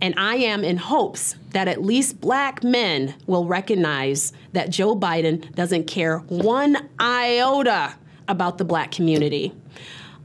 and 0.00 0.14
I 0.16 0.36
am 0.36 0.62
in 0.64 0.76
hopes 0.76 1.36
that 1.50 1.68
at 1.68 1.82
least 1.82 2.20
black 2.20 2.62
men 2.62 3.14
will 3.26 3.46
recognize 3.46 4.32
that 4.52 4.70
Joe 4.70 4.94
Biden 4.96 5.52
doesn't 5.54 5.86
care 5.86 6.18
one 6.18 6.88
iota 7.00 7.94
about 8.28 8.58
the 8.58 8.64
black 8.64 8.92
community. 8.92 9.52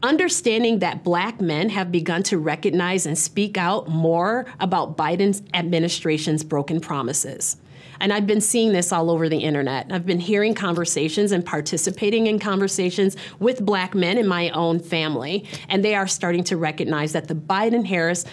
Understanding 0.07 0.79
that 0.79 1.03
black 1.03 1.41
men 1.41 1.67
have 1.67 1.91
begun 1.91 2.23
to 2.23 2.37
recognize 2.37 3.05
and 3.05 3.17
speak 3.17 3.57
out 3.57 3.89
more 3.89 4.45
about 4.61 4.95
Biden's 4.95 5.43
administration's 5.53 6.45
broken 6.45 6.79
promises. 6.79 7.57
And 7.99 8.13
I've 8.13 8.25
been 8.25 8.39
seeing 8.39 8.71
this 8.71 8.93
all 8.93 9.11
over 9.11 9.27
the 9.27 9.39
internet. 9.39 9.91
I've 9.91 10.05
been 10.05 10.21
hearing 10.21 10.55
conversations 10.55 11.33
and 11.33 11.45
participating 11.45 12.27
in 12.27 12.39
conversations 12.39 13.17
with 13.39 13.65
black 13.65 13.93
men 13.93 14.17
in 14.17 14.29
my 14.29 14.49
own 14.51 14.79
family, 14.79 15.45
and 15.67 15.83
they 15.83 15.93
are 15.93 16.07
starting 16.07 16.45
to 16.45 16.55
recognize 16.55 17.11
that 17.11 17.27
the 17.27 17.35
Biden 17.35 17.85
Harris 17.85 18.23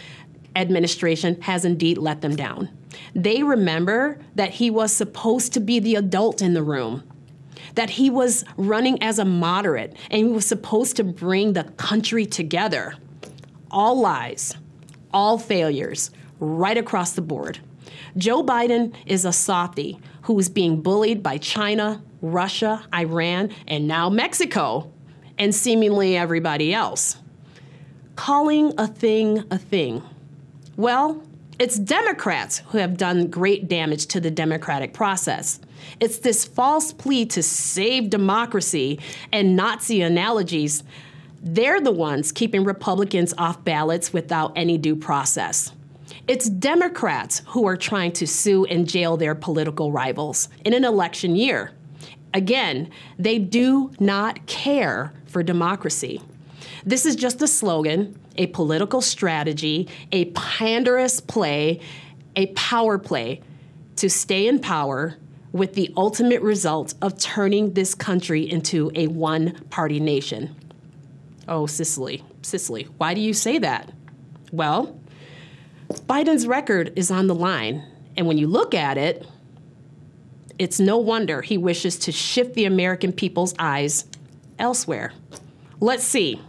administration 0.54 1.42
has 1.42 1.64
indeed 1.64 1.98
let 1.98 2.20
them 2.20 2.36
down. 2.36 2.68
They 3.16 3.42
remember 3.42 4.20
that 4.36 4.50
he 4.50 4.70
was 4.70 4.92
supposed 4.92 5.52
to 5.54 5.60
be 5.60 5.80
the 5.80 5.96
adult 5.96 6.40
in 6.40 6.54
the 6.54 6.62
room, 6.62 7.02
that 7.74 7.90
he 7.90 8.10
was 8.10 8.44
running 8.56 9.02
as 9.02 9.18
a 9.18 9.24
moderate, 9.24 9.96
and 10.10 10.18
he 10.18 10.24
was 10.24 10.46
supposed 10.46 10.96
to 10.96 11.04
bring 11.04 11.52
the 11.52 11.64
country 11.64 12.26
together. 12.26 12.94
All 13.70 14.00
lies, 14.00 14.54
all 15.12 15.38
failures, 15.38 16.10
right 16.38 16.78
across 16.78 17.12
the 17.12 17.22
board. 17.22 17.60
Joe 18.16 18.42
Biden 18.42 18.94
is 19.06 19.24
a 19.24 19.32
softy 19.32 19.98
who 20.22 20.38
is 20.38 20.48
being 20.48 20.80
bullied 20.80 21.22
by 21.22 21.38
China, 21.38 22.02
Russia, 22.22 22.86
Iran, 22.94 23.50
and 23.66 23.88
now 23.88 24.08
Mexico, 24.08 24.90
and 25.36 25.54
seemingly 25.54 26.16
everybody 26.16 26.72
else. 26.72 27.16
Calling 28.16 28.72
a 28.78 28.86
thing 28.86 29.44
a 29.50 29.58
thing. 29.58 30.02
Well, 30.76 31.22
it's 31.58 31.78
Democrats 31.78 32.62
who 32.68 32.78
have 32.78 32.96
done 32.96 33.28
great 33.28 33.68
damage 33.68 34.06
to 34.06 34.20
the 34.20 34.30
democratic 34.30 34.92
process. 34.92 35.60
It's 36.00 36.18
this 36.18 36.44
false 36.44 36.92
plea 36.92 37.26
to 37.26 37.42
save 37.42 38.10
democracy 38.10 38.98
and 39.32 39.54
Nazi 39.54 40.02
analogies. 40.02 40.82
They're 41.40 41.80
the 41.80 41.92
ones 41.92 42.32
keeping 42.32 42.64
Republicans 42.64 43.34
off 43.38 43.62
ballots 43.64 44.12
without 44.12 44.52
any 44.56 44.78
due 44.78 44.96
process. 44.96 45.72
It's 46.26 46.48
Democrats 46.48 47.42
who 47.48 47.66
are 47.66 47.76
trying 47.76 48.12
to 48.12 48.26
sue 48.26 48.64
and 48.64 48.88
jail 48.88 49.16
their 49.16 49.34
political 49.34 49.92
rivals 49.92 50.48
in 50.64 50.72
an 50.72 50.84
election 50.84 51.36
year. 51.36 51.72
Again, 52.32 52.90
they 53.18 53.38
do 53.38 53.92
not 54.00 54.46
care 54.46 55.12
for 55.26 55.42
democracy. 55.42 56.20
This 56.86 57.06
is 57.06 57.16
just 57.16 57.40
a 57.40 57.48
slogan, 57.48 58.18
a 58.36 58.46
political 58.48 59.00
strategy, 59.00 59.88
a 60.12 60.26
panderous 60.26 61.20
play, 61.20 61.80
a 62.36 62.46
power 62.48 62.98
play 62.98 63.40
to 63.96 64.10
stay 64.10 64.46
in 64.46 64.58
power 64.58 65.16
with 65.52 65.74
the 65.74 65.92
ultimate 65.96 66.42
result 66.42 66.94
of 67.00 67.18
turning 67.18 67.74
this 67.74 67.94
country 67.94 68.42
into 68.50 68.90
a 68.94 69.06
one 69.06 69.54
party 69.70 70.00
nation. 70.00 70.54
Oh, 71.46 71.66
Cicely, 71.66 72.24
Cicely, 72.42 72.88
why 72.98 73.14
do 73.14 73.20
you 73.20 73.32
say 73.32 73.58
that? 73.58 73.92
Well, 74.52 74.98
Biden's 75.88 76.46
record 76.46 76.92
is 76.96 77.10
on 77.10 77.28
the 77.28 77.34
line. 77.34 77.84
And 78.16 78.26
when 78.26 78.38
you 78.38 78.46
look 78.46 78.74
at 78.74 78.98
it, 78.98 79.26
it's 80.58 80.78
no 80.78 80.98
wonder 80.98 81.42
he 81.42 81.58
wishes 81.58 81.98
to 82.00 82.12
shift 82.12 82.54
the 82.54 82.64
American 82.64 83.12
people's 83.12 83.54
eyes 83.58 84.04
elsewhere. 84.58 85.12
Let's 85.80 86.04
see. 86.04 86.40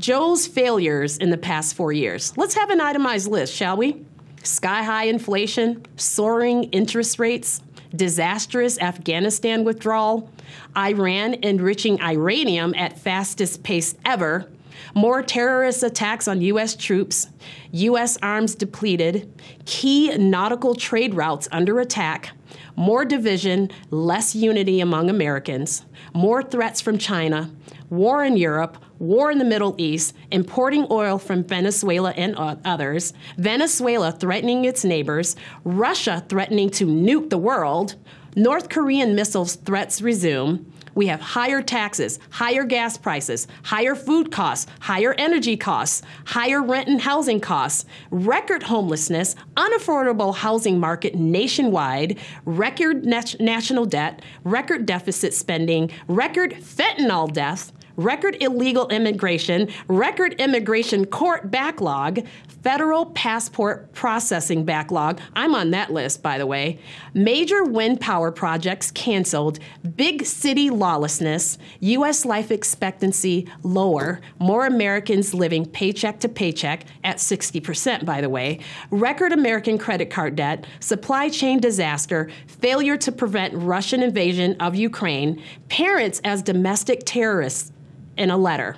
Joe's 0.00 0.46
failures 0.46 1.18
in 1.18 1.28
the 1.28 1.36
past 1.36 1.74
four 1.74 1.92
years. 1.92 2.32
Let's 2.38 2.54
have 2.54 2.70
an 2.70 2.80
itemized 2.80 3.30
list, 3.30 3.54
shall 3.54 3.76
we? 3.76 4.02
Sky 4.42 4.82
high 4.82 5.04
inflation, 5.04 5.84
soaring 5.96 6.64
interest 6.64 7.18
rates, 7.18 7.60
disastrous 7.94 8.78
Afghanistan 8.78 9.62
withdrawal, 9.62 10.30
Iran 10.74 11.34
enriching 11.34 11.98
uranium 11.98 12.74
at 12.76 12.98
fastest 12.98 13.62
pace 13.62 13.94
ever, 14.06 14.48
more 14.94 15.22
terrorist 15.22 15.82
attacks 15.82 16.26
on 16.26 16.40
U.S. 16.40 16.74
troops, 16.74 17.28
U.S. 17.72 18.16
arms 18.22 18.54
depleted, 18.54 19.30
key 19.66 20.16
nautical 20.16 20.74
trade 20.74 21.12
routes 21.12 21.46
under 21.52 21.78
attack, 21.78 22.30
more 22.74 23.04
division, 23.04 23.70
less 23.90 24.34
unity 24.34 24.80
among 24.80 25.10
Americans, 25.10 25.84
more 26.14 26.42
threats 26.42 26.80
from 26.80 26.96
China, 26.96 27.50
war 27.90 28.24
in 28.24 28.36
Europe, 28.36 28.78
war 28.98 29.30
in 29.30 29.38
the 29.38 29.44
Middle 29.44 29.74
East, 29.78 30.14
importing 30.30 30.86
oil 30.90 31.18
from 31.18 31.44
Venezuela 31.44 32.12
and 32.12 32.34
others, 32.64 33.12
Venezuela 33.36 34.12
threatening 34.12 34.64
its 34.64 34.84
neighbors, 34.84 35.36
Russia 35.64 36.24
threatening 36.28 36.70
to 36.70 36.86
nuke 36.86 37.30
the 37.30 37.38
world, 37.38 37.96
North 38.36 38.68
Korean 38.68 39.14
missiles 39.14 39.56
threats 39.56 40.00
resume, 40.00 40.64
we 40.94 41.06
have 41.06 41.20
higher 41.20 41.62
taxes, 41.62 42.18
higher 42.30 42.64
gas 42.64 42.98
prices, 42.98 43.46
higher 43.62 43.94
food 43.94 44.32
costs, 44.32 44.70
higher 44.80 45.14
energy 45.18 45.56
costs, 45.56 46.02
higher 46.26 46.62
rent 46.62 46.88
and 46.88 47.00
housing 47.00 47.40
costs, 47.40 47.84
record 48.10 48.64
homelessness, 48.64 49.36
unaffordable 49.56 50.34
housing 50.34 50.80
market 50.80 51.14
nationwide, 51.14 52.18
record 52.44 53.04
national 53.04 53.86
debt, 53.86 54.22
record 54.44 54.84
deficit 54.84 55.32
spending, 55.32 55.90
record 56.08 56.52
fentanyl 56.54 57.32
deaths, 57.32 57.72
record 58.00 58.36
illegal 58.40 58.88
immigration, 58.88 59.68
record 59.88 60.32
immigration 60.40 61.04
court 61.04 61.50
backlog, 61.50 62.20
federal 62.62 63.06
passport 63.06 63.92
processing 63.92 64.64
backlog. 64.64 65.20
I'm 65.34 65.54
on 65.54 65.70
that 65.70 65.92
list, 65.92 66.22
by 66.22 66.38
the 66.38 66.46
way. 66.46 66.78
Major 67.14 67.64
wind 67.64 68.00
power 68.00 68.30
projects 68.30 68.90
canceled, 68.90 69.58
big 69.96 70.24
city 70.26 70.70
lawlessness, 70.70 71.58
U.S. 71.80 72.24
life 72.24 72.50
expectancy 72.50 73.48
lower, 73.62 74.20
more 74.38 74.66
Americans 74.66 75.34
living 75.34 75.66
paycheck 75.66 76.20
to 76.20 76.28
paycheck 76.28 76.84
at 77.04 77.16
60%, 77.16 78.04
by 78.04 78.20
the 78.20 78.28
way, 78.28 78.60
record 78.90 79.32
American 79.32 79.78
credit 79.78 80.10
card 80.10 80.36
debt, 80.36 80.66
supply 80.80 81.28
chain 81.28 81.60
disaster, 81.60 82.30
failure 82.46 82.96
to 82.96 83.12
prevent 83.12 83.54
Russian 83.54 84.02
invasion 84.02 84.56
of 84.60 84.74
Ukraine, 84.74 85.42
parents 85.68 86.20
as 86.24 86.42
domestic 86.42 87.02
terrorists 87.04 87.72
in 88.16 88.30
a 88.30 88.36
letter. 88.36 88.76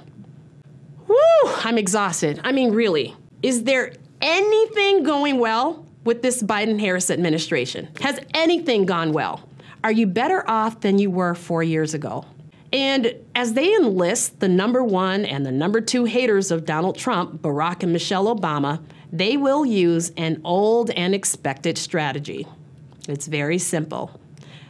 Woo, 1.09 1.17
I'm 1.45 1.79
exhausted. 1.79 2.41
I 2.45 2.53
mean, 2.53 2.73
really. 2.73 3.17
Is 3.43 3.65
there 3.65 3.93
anything 4.21 5.03
going 5.03 5.39
well 5.39 5.85
with 6.05 6.23
this 6.23 6.43
Biden 6.43 6.79
Harris 6.79 7.11
administration? 7.11 7.89
Has 8.01 8.21
anything 8.35 8.87
gone 8.87 9.12
well? 9.12 9.49
Are 9.85 9.93
you 9.93 10.07
better 10.07 10.49
off 10.49 10.81
than 10.81 10.99
you 10.99 11.11
were 11.11 11.35
four 11.35 11.62
years 11.62 11.93
ago? 11.95 12.25
And 12.73 13.15
as 13.35 13.53
they 13.53 13.75
enlist 13.75 14.41
the 14.41 14.49
number 14.49 14.83
one 14.83 15.25
and 15.25 15.45
the 15.45 15.53
number 15.53 15.81
two 15.81 16.05
haters 16.05 16.51
of 16.51 16.65
Donald 16.65 16.97
Trump, 16.97 17.43
Barack 17.43 17.83
and 17.83 17.93
Michelle 17.93 18.35
Obama, 18.35 18.83
they 19.12 19.37
will 19.37 19.67
use 19.67 20.11
an 20.17 20.41
old 20.45 20.91
and 20.91 21.15
expected 21.15 21.77
strategy. 21.77 22.47
It's 23.09 23.27
very 23.27 23.59
simple. 23.59 24.19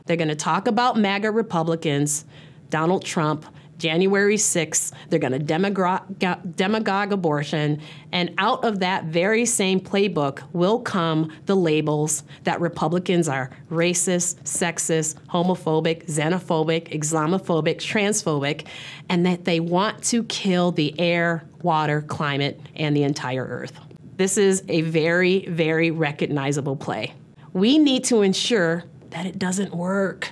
They're 0.06 0.16
going 0.16 0.28
to 0.28 0.34
talk 0.34 0.66
about 0.66 0.98
MAGA 0.98 1.30
Republicans, 1.30 2.24
Donald 2.70 3.04
Trump, 3.04 3.46
January 3.82 4.36
6th, 4.36 4.92
they're 5.08 5.18
going 5.18 5.32
to 5.32 5.40
demagogue, 5.40 7.12
abortion, 7.12 7.82
and 8.12 8.32
out 8.38 8.64
of 8.64 8.78
that 8.78 9.06
very 9.06 9.44
same 9.44 9.80
playbook 9.80 10.40
will 10.52 10.78
come 10.78 11.32
the 11.46 11.56
labels 11.56 12.22
that 12.44 12.60
Republicans 12.60 13.28
are 13.28 13.50
racist, 13.72 14.36
sexist, 14.44 15.16
homophobic, 15.28 16.06
xenophobic, 16.06 16.96
Islamophobic, 16.96 17.78
transphobic, 17.78 18.68
and 19.08 19.26
that 19.26 19.46
they 19.46 19.58
want 19.58 20.00
to 20.04 20.22
kill 20.24 20.70
the 20.70 20.94
air, 21.00 21.44
water, 21.62 22.02
climate, 22.02 22.60
and 22.76 22.96
the 22.96 23.02
entire 23.02 23.44
earth. 23.44 23.76
This 24.16 24.38
is 24.38 24.62
a 24.68 24.82
very, 24.82 25.44
very 25.46 25.90
recognizable 25.90 26.76
play. 26.76 27.14
We 27.52 27.78
need 27.78 28.04
to 28.04 28.22
ensure 28.22 28.84
that 29.10 29.26
it 29.26 29.40
doesn't 29.40 29.74
work. 29.74 30.30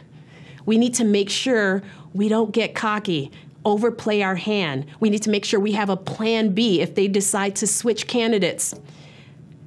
We 0.67 0.79
need 0.79 0.95
to 0.95 1.05
make 1.05 1.31
sure 1.31 1.83
we 2.13 2.29
don't 2.29 2.53
get 2.53 2.75
cocky, 2.75 3.31
overplay 3.65 4.23
our 4.23 4.37
hand. 4.37 4.87
We 5.01 5.11
need 5.11 5.23
to 5.23 5.31
make 5.31 5.45
sure 5.45 5.61
we 5.61 5.73
have 5.73 5.91
a 5.91 5.97
plan 5.97 6.51
B 6.51 6.81
if 6.81 6.95
they 6.95 7.09
decide 7.09 7.57
to 7.57 7.67
switch 7.67 8.07
candidates. 8.07 8.75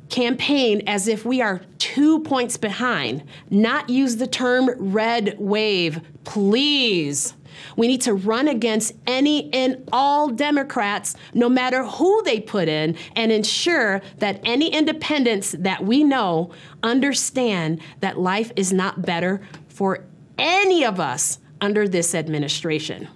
Campaign 0.09 0.83
as 0.88 1.07
if 1.07 1.25
we 1.25 1.41
are 1.41 1.62
two 1.79 2.19
points 2.21 2.57
behind, 2.57 3.23
not 3.50 3.89
use 3.89 4.17
the 4.17 4.27
term 4.27 4.69
red 4.77 5.35
wave, 5.39 6.01
please. 6.23 7.33
We 7.77 7.88
need 7.88 8.01
to 8.01 8.13
run 8.13 8.47
against 8.47 8.93
any 9.05 9.53
and 9.53 9.88
all 9.91 10.29
Democrats, 10.29 11.15
no 11.33 11.50
matter 11.50 11.83
who 11.85 12.21
they 12.23 12.39
put 12.39 12.67
in, 12.67 12.95
and 13.15 13.31
ensure 13.31 14.01
that 14.17 14.41
any 14.43 14.69
independents 14.69 15.55
that 15.59 15.83
we 15.83 16.03
know 16.03 16.51
understand 16.81 17.79
that 18.00 18.19
life 18.19 18.51
is 18.55 18.73
not 18.73 19.03
better 19.03 19.41
for 19.67 20.03
any 20.38 20.83
of 20.83 21.00
us 21.00 21.39
under 21.63 21.88
this 21.88 22.13
administration. 22.13 23.08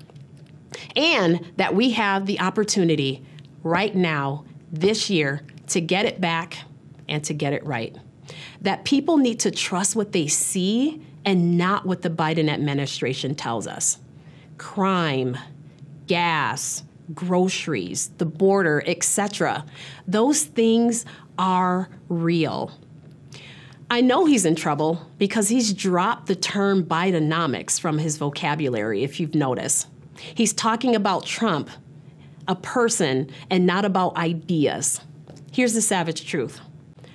And 0.95 1.45
that 1.57 1.75
we 1.75 1.91
have 1.91 2.25
the 2.25 2.39
opportunity 2.39 3.23
right 3.61 3.93
now, 3.93 4.45
this 4.71 5.09
year, 5.09 5.41
to 5.67 5.81
get 5.81 6.05
it 6.05 6.21
back 6.21 6.59
and 7.09 7.23
to 7.25 7.33
get 7.33 7.51
it 7.51 7.63
right. 7.65 7.95
That 8.61 8.85
people 8.85 9.17
need 9.17 9.41
to 9.41 9.51
trust 9.51 9.97
what 9.97 10.13
they 10.13 10.27
see 10.27 11.01
and 11.25 11.57
not 11.57 11.85
what 11.85 12.03
the 12.03 12.09
Biden 12.09 12.49
administration 12.49 13.35
tells 13.35 13.67
us. 13.67 13.99
Crime, 14.57 15.37
gas, 16.07 16.83
groceries, 17.13 18.11
the 18.17 18.25
border, 18.25 18.81
etc. 18.85 19.65
Those 20.07 20.43
things 20.43 21.05
are 21.37 21.89
real. 22.07 22.71
I 23.89 24.01
know 24.01 24.25
he's 24.25 24.45
in 24.45 24.55
trouble 24.55 25.07
because 25.17 25.47
he's 25.47 25.73
dropped 25.73 26.27
the 26.27 26.35
term 26.35 26.83
Bidenomics 26.83 27.79
from 27.79 27.99
his 27.99 28.17
vocabulary, 28.17 29.03
if 29.03 29.17
you've 29.19 29.33
noticed. 29.33 29.87
He's 30.17 30.51
talking 30.51 30.93
about 30.93 31.25
Trump, 31.25 31.69
a 32.49 32.55
person, 32.55 33.29
and 33.49 33.65
not 33.65 33.85
about 33.85 34.17
ideas. 34.17 34.99
Here's 35.53 35.73
the 35.73 35.81
savage 35.81 36.25
truth 36.25 36.59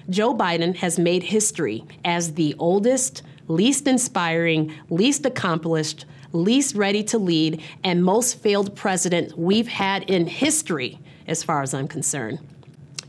Joe 0.09 0.35
Biden 0.35 0.75
has 0.77 0.99
made 0.99 1.25
history 1.25 1.85
as 2.07 2.35
the 2.35 2.55
oldest, 2.59 3.23
least 3.49 3.87
inspiring, 3.87 4.73
least 4.89 5.27
accomplished, 5.27 6.07
least 6.33 6.75
ready 6.75 7.05
to 7.05 7.19
lead, 7.19 7.61
and 7.85 8.03
most 8.03 8.39
failed 8.39 8.75
president 8.75 9.37
we've 9.37 9.69
had 9.69 10.09
in 10.09 10.27
history, 10.27 10.99
as 11.27 11.43
far 11.43 11.63
as 11.63 11.75
I'm 11.75 11.87
concerned. 11.87 12.39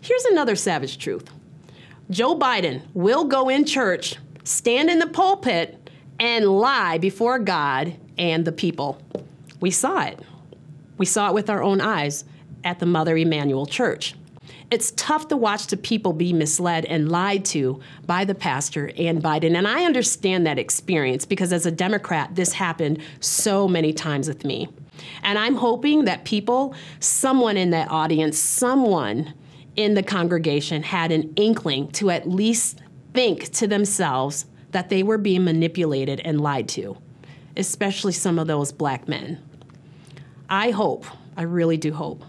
Here's 0.01 0.25
another 0.25 0.57
savage 0.57 0.97
truth 0.97 1.29
Joe 2.09 2.37
Biden 2.37 2.81
will 2.93 3.25
go 3.25 3.49
in 3.49 3.65
church, 3.65 4.15
stand 4.43 4.89
in 4.89 4.99
the 4.99 5.07
pulpit, 5.07 5.89
and 6.19 6.45
lie 6.45 6.97
before 6.97 7.39
God 7.39 7.95
and 8.17 8.45
the 8.45 8.51
people. 8.51 9.01
We 9.59 9.71
saw 9.71 10.03
it. 10.03 10.19
We 10.97 11.05
saw 11.05 11.29
it 11.29 11.33
with 11.33 11.49
our 11.49 11.63
own 11.63 11.81
eyes 11.81 12.25
at 12.63 12.79
the 12.79 12.85
Mother 12.85 13.17
Emanuel 13.17 13.65
Church. 13.65 14.15
It's 14.69 14.91
tough 14.91 15.27
to 15.29 15.37
watch 15.37 15.67
the 15.67 15.77
people 15.77 16.13
be 16.13 16.33
misled 16.33 16.85
and 16.85 17.11
lied 17.11 17.45
to 17.45 17.79
by 18.05 18.25
the 18.25 18.35
pastor 18.35 18.91
and 18.97 19.21
Biden. 19.21 19.55
And 19.55 19.67
I 19.67 19.85
understand 19.85 20.47
that 20.47 20.57
experience 20.57 21.25
because 21.25 21.53
as 21.53 21.65
a 21.65 21.71
Democrat, 21.71 22.35
this 22.35 22.53
happened 22.53 22.99
so 23.19 23.67
many 23.67 23.93
times 23.93 24.27
with 24.27 24.43
me. 24.43 24.67
And 25.21 25.37
I'm 25.37 25.55
hoping 25.55 26.05
that 26.05 26.25
people, 26.25 26.75
someone 26.99 27.57
in 27.57 27.69
that 27.71 27.89
audience, 27.89 28.37
someone 28.37 29.33
in 29.75 29.93
the 29.93 30.03
congregation 30.03 30.83
had 30.83 31.11
an 31.11 31.33
inkling 31.35 31.91
to 31.91 32.09
at 32.09 32.29
least 32.29 32.81
think 33.13 33.51
to 33.51 33.67
themselves 33.67 34.45
that 34.71 34.89
they 34.89 35.03
were 35.03 35.17
being 35.17 35.43
manipulated 35.43 36.19
and 36.21 36.41
lied 36.41 36.67
to, 36.67 36.97
especially 37.57 38.11
some 38.11 38.39
of 38.39 38.47
those 38.47 38.71
black 38.71 39.07
men. 39.07 39.41
I 40.49 40.71
hope, 40.71 41.05
I 41.37 41.43
really 41.43 41.77
do 41.77 41.93
hope. 41.93 42.23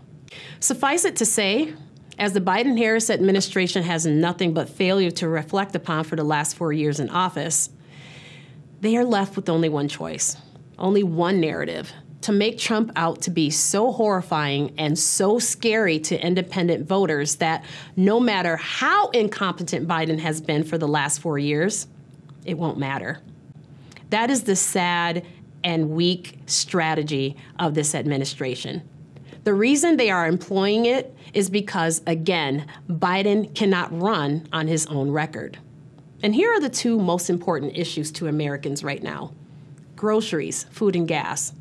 Suffice 0.60 1.04
it 1.04 1.16
to 1.16 1.26
say, 1.26 1.74
as 2.18 2.32
the 2.32 2.40
Biden 2.40 2.78
Harris 2.78 3.10
administration 3.10 3.82
has 3.82 4.06
nothing 4.06 4.54
but 4.54 4.68
failure 4.68 5.10
to 5.12 5.28
reflect 5.28 5.74
upon 5.74 6.04
for 6.04 6.16
the 6.16 6.24
last 6.24 6.56
four 6.56 6.72
years 6.72 7.00
in 7.00 7.10
office, 7.10 7.70
they 8.80 8.96
are 8.96 9.04
left 9.04 9.36
with 9.36 9.48
only 9.48 9.68
one 9.68 9.88
choice, 9.88 10.36
only 10.78 11.02
one 11.02 11.40
narrative 11.40 11.92
to 12.24 12.32
make 12.32 12.56
Trump 12.56 12.90
out 12.96 13.20
to 13.20 13.30
be 13.30 13.50
so 13.50 13.92
horrifying 13.92 14.72
and 14.78 14.98
so 14.98 15.38
scary 15.38 15.98
to 15.98 16.18
independent 16.18 16.88
voters 16.88 17.36
that 17.36 17.62
no 17.96 18.18
matter 18.18 18.56
how 18.56 19.08
incompetent 19.10 19.86
Biden 19.86 20.18
has 20.18 20.40
been 20.40 20.64
for 20.64 20.78
the 20.78 20.88
last 20.88 21.20
four 21.20 21.38
years, 21.38 21.86
it 22.46 22.56
won't 22.56 22.78
matter. 22.78 23.20
That 24.08 24.30
is 24.30 24.44
the 24.44 24.56
sad 24.56 25.26
and 25.64 25.90
weak 25.90 26.38
strategy 26.46 27.36
of 27.58 27.74
this 27.74 27.94
administration. 27.94 28.88
The 29.44 29.52
reason 29.52 29.98
they 29.98 30.10
are 30.10 30.26
employing 30.26 30.86
it 30.86 31.14
is 31.34 31.50
because, 31.50 32.00
again, 32.06 32.66
Biden 32.88 33.54
cannot 33.54 34.00
run 34.00 34.48
on 34.50 34.66
his 34.66 34.86
own 34.86 35.10
record. 35.10 35.58
And 36.22 36.34
here 36.34 36.54
are 36.54 36.60
the 36.60 36.70
two 36.70 36.98
most 36.98 37.28
important 37.28 37.76
issues 37.76 38.10
to 38.12 38.28
Americans 38.28 38.82
right 38.82 39.02
now 39.02 39.34
groceries, 39.94 40.64
food, 40.70 40.96
and 40.96 41.06
gas 41.06 41.52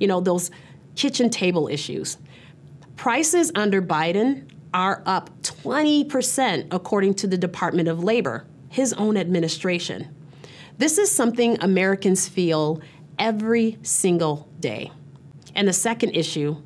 you 0.00 0.06
know, 0.06 0.20
those 0.20 0.50
kitchen 0.94 1.30
table 1.30 1.68
issues. 1.68 2.18
Prices 2.96 3.52
under 3.54 3.80
Biden 3.80 4.48
are 4.74 5.02
up 5.06 5.30
20%, 5.42 6.68
according 6.70 7.14
to 7.14 7.26
the 7.26 7.38
Department 7.38 7.88
of 7.88 8.02
Labor, 8.02 8.46
his 8.68 8.92
own 8.94 9.16
administration. 9.16 10.14
This 10.76 10.98
is 10.98 11.10
something 11.10 11.56
Americans 11.60 12.28
feel 12.28 12.80
every 13.18 13.78
single 13.82 14.48
day. 14.60 14.92
And 15.54 15.66
the 15.66 15.72
second 15.72 16.10
issue 16.10 16.62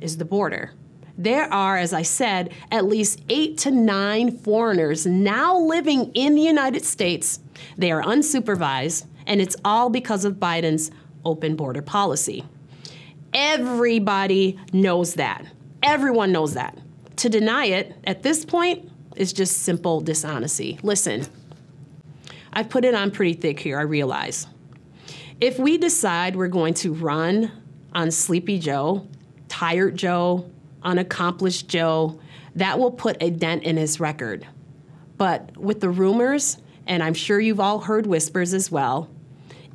is 0.00 0.16
the 0.16 0.24
border. 0.24 0.72
There 1.16 1.52
are, 1.52 1.76
as 1.76 1.92
I 1.92 2.02
said, 2.02 2.52
at 2.70 2.86
least 2.86 3.20
eight 3.28 3.58
to 3.58 3.70
nine 3.70 4.36
foreigners 4.38 5.06
now 5.06 5.58
living 5.58 6.10
in 6.14 6.34
the 6.34 6.40
United 6.42 6.84
States. 6.84 7.38
They 7.76 7.92
are 7.92 8.02
unsupervised, 8.02 9.06
and 9.26 9.40
it's 9.40 9.56
all 9.64 9.90
because 9.90 10.24
of 10.24 10.36
Biden's 10.36 10.90
open 11.24 11.54
border 11.54 11.82
policy. 11.82 12.44
Everybody 13.32 14.58
knows 14.72 15.14
that. 15.14 15.44
Everyone 15.82 16.32
knows 16.32 16.54
that. 16.54 16.78
To 17.16 17.28
deny 17.28 17.66
it 17.66 17.94
at 18.04 18.22
this 18.22 18.44
point 18.44 18.90
is 19.16 19.32
just 19.32 19.58
simple 19.58 20.00
dishonesty. 20.00 20.78
Listen, 20.82 21.26
I've 22.52 22.68
put 22.68 22.84
it 22.84 22.94
on 22.94 23.10
pretty 23.10 23.34
thick 23.34 23.58
here, 23.60 23.78
I 23.78 23.82
realize. 23.82 24.46
If 25.40 25.58
we 25.58 25.78
decide 25.78 26.36
we're 26.36 26.48
going 26.48 26.74
to 26.74 26.92
run 26.92 27.50
on 27.94 28.10
Sleepy 28.10 28.58
Joe, 28.58 29.06
Tired 29.48 29.96
Joe, 29.96 30.50
Unaccomplished 30.82 31.68
Joe, 31.68 32.20
that 32.54 32.78
will 32.78 32.90
put 32.90 33.16
a 33.20 33.30
dent 33.30 33.64
in 33.64 33.76
his 33.76 33.98
record. 33.98 34.46
But 35.16 35.56
with 35.56 35.80
the 35.80 35.90
rumors, 35.90 36.58
and 36.86 37.02
I'm 37.02 37.14
sure 37.14 37.40
you've 37.40 37.60
all 37.60 37.80
heard 37.80 38.06
whispers 38.06 38.52
as 38.54 38.70
well, 38.70 39.08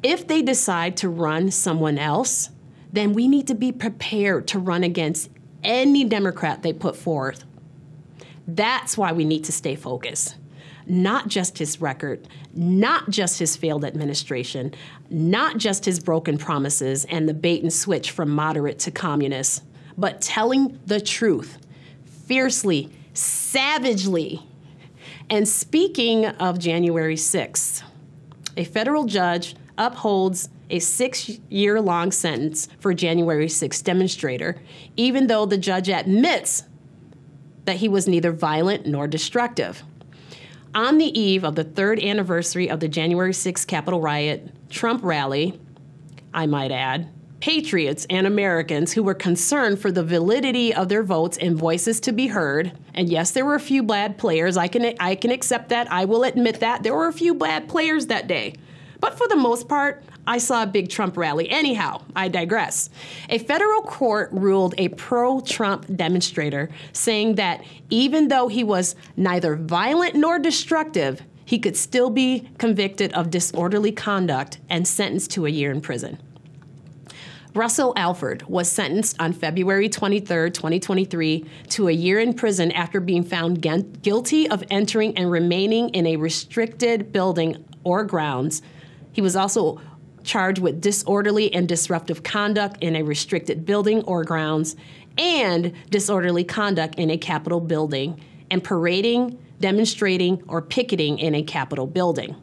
if 0.03 0.27
they 0.27 0.41
decide 0.41 0.97
to 0.97 1.09
run 1.09 1.49
someone 1.51 1.97
else, 1.97 2.49
then 2.97 3.13
we 3.13 3.27
need 3.27 3.47
to 3.47 3.55
be 3.55 3.71
prepared 3.71 4.47
to 4.47 4.59
run 4.59 4.83
against 4.83 5.29
any 5.63 6.03
Democrat 6.03 6.63
they 6.63 6.73
put 6.73 6.95
forth. 6.95 7.43
That's 8.47 8.97
why 8.97 9.11
we 9.11 9.25
need 9.25 9.43
to 9.45 9.51
stay 9.51 9.75
focused. 9.75 10.35
Not 10.85 11.27
just 11.27 11.57
his 11.57 11.81
record, 11.81 12.27
not 12.53 13.09
just 13.09 13.39
his 13.39 13.57
failed 13.57 13.83
administration, 13.83 14.73
not 15.09 15.57
just 15.57 15.83
his 15.83 15.99
broken 15.99 16.37
promises 16.37 17.03
and 17.05 17.27
the 17.27 17.33
bait 17.33 17.61
and 17.61 17.73
switch 17.73 18.11
from 18.11 18.29
moderate 18.29 18.79
to 18.79 18.91
communist, 18.91 19.63
but 19.97 20.21
telling 20.21 20.79
the 20.85 21.01
truth 21.01 21.57
fiercely, 22.25 22.89
savagely. 23.13 24.41
And 25.29 25.47
speaking 25.47 26.25
of 26.25 26.57
January 26.57 27.15
6th, 27.15 27.83
a 28.55 28.63
federal 28.63 29.05
judge 29.05 29.55
upholds 29.77 30.49
a 30.69 30.79
six 30.79 31.29
year 31.49 31.81
long 31.81 32.11
sentence 32.11 32.67
for 32.79 32.93
January 32.93 33.47
6th 33.47 33.83
demonstrator, 33.83 34.61
even 34.95 35.27
though 35.27 35.45
the 35.45 35.57
judge 35.57 35.89
admits 35.89 36.63
that 37.65 37.77
he 37.77 37.89
was 37.89 38.07
neither 38.07 38.31
violent 38.31 38.85
nor 38.85 39.07
destructive. 39.07 39.83
On 40.73 40.97
the 40.97 41.19
eve 41.19 41.43
of 41.43 41.55
the 41.55 41.63
third 41.63 41.99
anniversary 41.99 42.69
of 42.69 42.79
the 42.79 42.87
January 42.87 43.31
6th 43.31 43.67
Capitol 43.67 44.01
riot, 44.01 44.49
Trump 44.69 45.03
rally, 45.03 45.59
I 46.33 46.45
might 46.45 46.71
add, 46.71 47.09
patriots 47.39 48.05
and 48.09 48.25
Americans 48.25 48.93
who 48.93 49.03
were 49.03 49.13
concerned 49.13 49.79
for 49.79 49.91
the 49.91 50.03
validity 50.03 50.73
of 50.73 50.89
their 50.89 51.03
votes 51.03 51.37
and 51.37 51.55
voices 51.55 51.99
to 52.01 52.11
be 52.11 52.27
heard. 52.27 52.71
And 52.93 53.09
yes, 53.09 53.31
there 53.31 53.45
were 53.45 53.55
a 53.55 53.59
few 53.59 53.83
bad 53.83 54.17
players. 54.17 54.57
I 54.57 54.67
can 54.67 54.95
I 54.99 55.15
can 55.15 55.31
accept 55.31 55.69
that. 55.69 55.91
I 55.91 56.05
will 56.05 56.23
admit 56.23 56.59
that 56.59 56.83
there 56.83 56.93
were 56.93 57.07
a 57.07 57.13
few 57.13 57.33
bad 57.33 57.67
players 57.69 58.07
that 58.07 58.27
day. 58.27 58.55
But 58.99 59.17
for 59.17 59.27
the 59.27 59.35
most 59.35 59.67
part, 59.67 60.03
I 60.25 60.39
saw 60.39 60.63
a 60.63 60.67
big 60.67 60.89
Trump 60.89 61.17
rally. 61.17 61.49
Anyhow, 61.49 62.01
I 62.15 62.27
digress. 62.27 62.89
A 63.29 63.37
federal 63.37 63.81
court 63.81 64.29
ruled 64.31 64.75
a 64.77 64.89
pro 64.89 65.39
Trump 65.39 65.85
demonstrator 65.95 66.69
saying 66.93 67.35
that 67.35 67.63
even 67.89 68.27
though 68.27 68.47
he 68.47 68.63
was 68.63 68.95
neither 69.15 69.55
violent 69.55 70.15
nor 70.15 70.39
destructive, 70.39 71.21
he 71.45 71.59
could 71.59 71.77
still 71.77 72.09
be 72.09 72.49
convicted 72.57 73.13
of 73.13 73.29
disorderly 73.29 73.91
conduct 73.91 74.59
and 74.69 74.85
sentenced 74.85 75.31
to 75.31 75.45
a 75.45 75.49
year 75.49 75.71
in 75.71 75.79
prison. 75.79 76.19
Russell 77.53 77.93
Alford 77.95 78.43
was 78.47 78.69
sentenced 78.69 79.15
on 79.19 79.33
February 79.33 79.89
23, 79.89 80.51
2023, 80.51 81.45
to 81.69 81.87
a 81.87 81.91
year 81.91 82.19
in 82.19 82.33
prison 82.33 82.71
after 82.73 82.99
being 82.99 83.23
found 83.23 83.61
guilty 84.01 84.49
of 84.49 84.63
entering 84.69 85.17
and 85.17 85.31
remaining 85.31 85.89
in 85.89 86.05
a 86.05 86.17
restricted 86.17 87.11
building 87.11 87.65
or 87.83 88.03
grounds. 88.03 88.61
He 89.17 89.21
was 89.21 89.35
also 89.35 89.81
charged 90.23 90.59
with 90.59 90.79
disorderly 90.79 91.51
and 91.51 91.67
disruptive 91.67 92.21
conduct 92.21 92.83
in 92.83 92.95
a 92.95 93.01
restricted 93.01 93.65
building 93.65 94.03
or 94.03 94.23
grounds 94.23 94.75
and 95.17 95.73
disorderly 95.89 96.43
conduct 96.43 96.99
in 96.99 97.09
a 97.09 97.17
Capitol 97.17 97.59
building 97.59 98.21
and 98.51 98.63
parading, 98.63 99.39
demonstrating, 99.59 100.43
or 100.47 100.61
picketing 100.61 101.17
in 101.17 101.33
a 101.33 101.41
Capitol 101.41 101.87
building. 101.87 102.35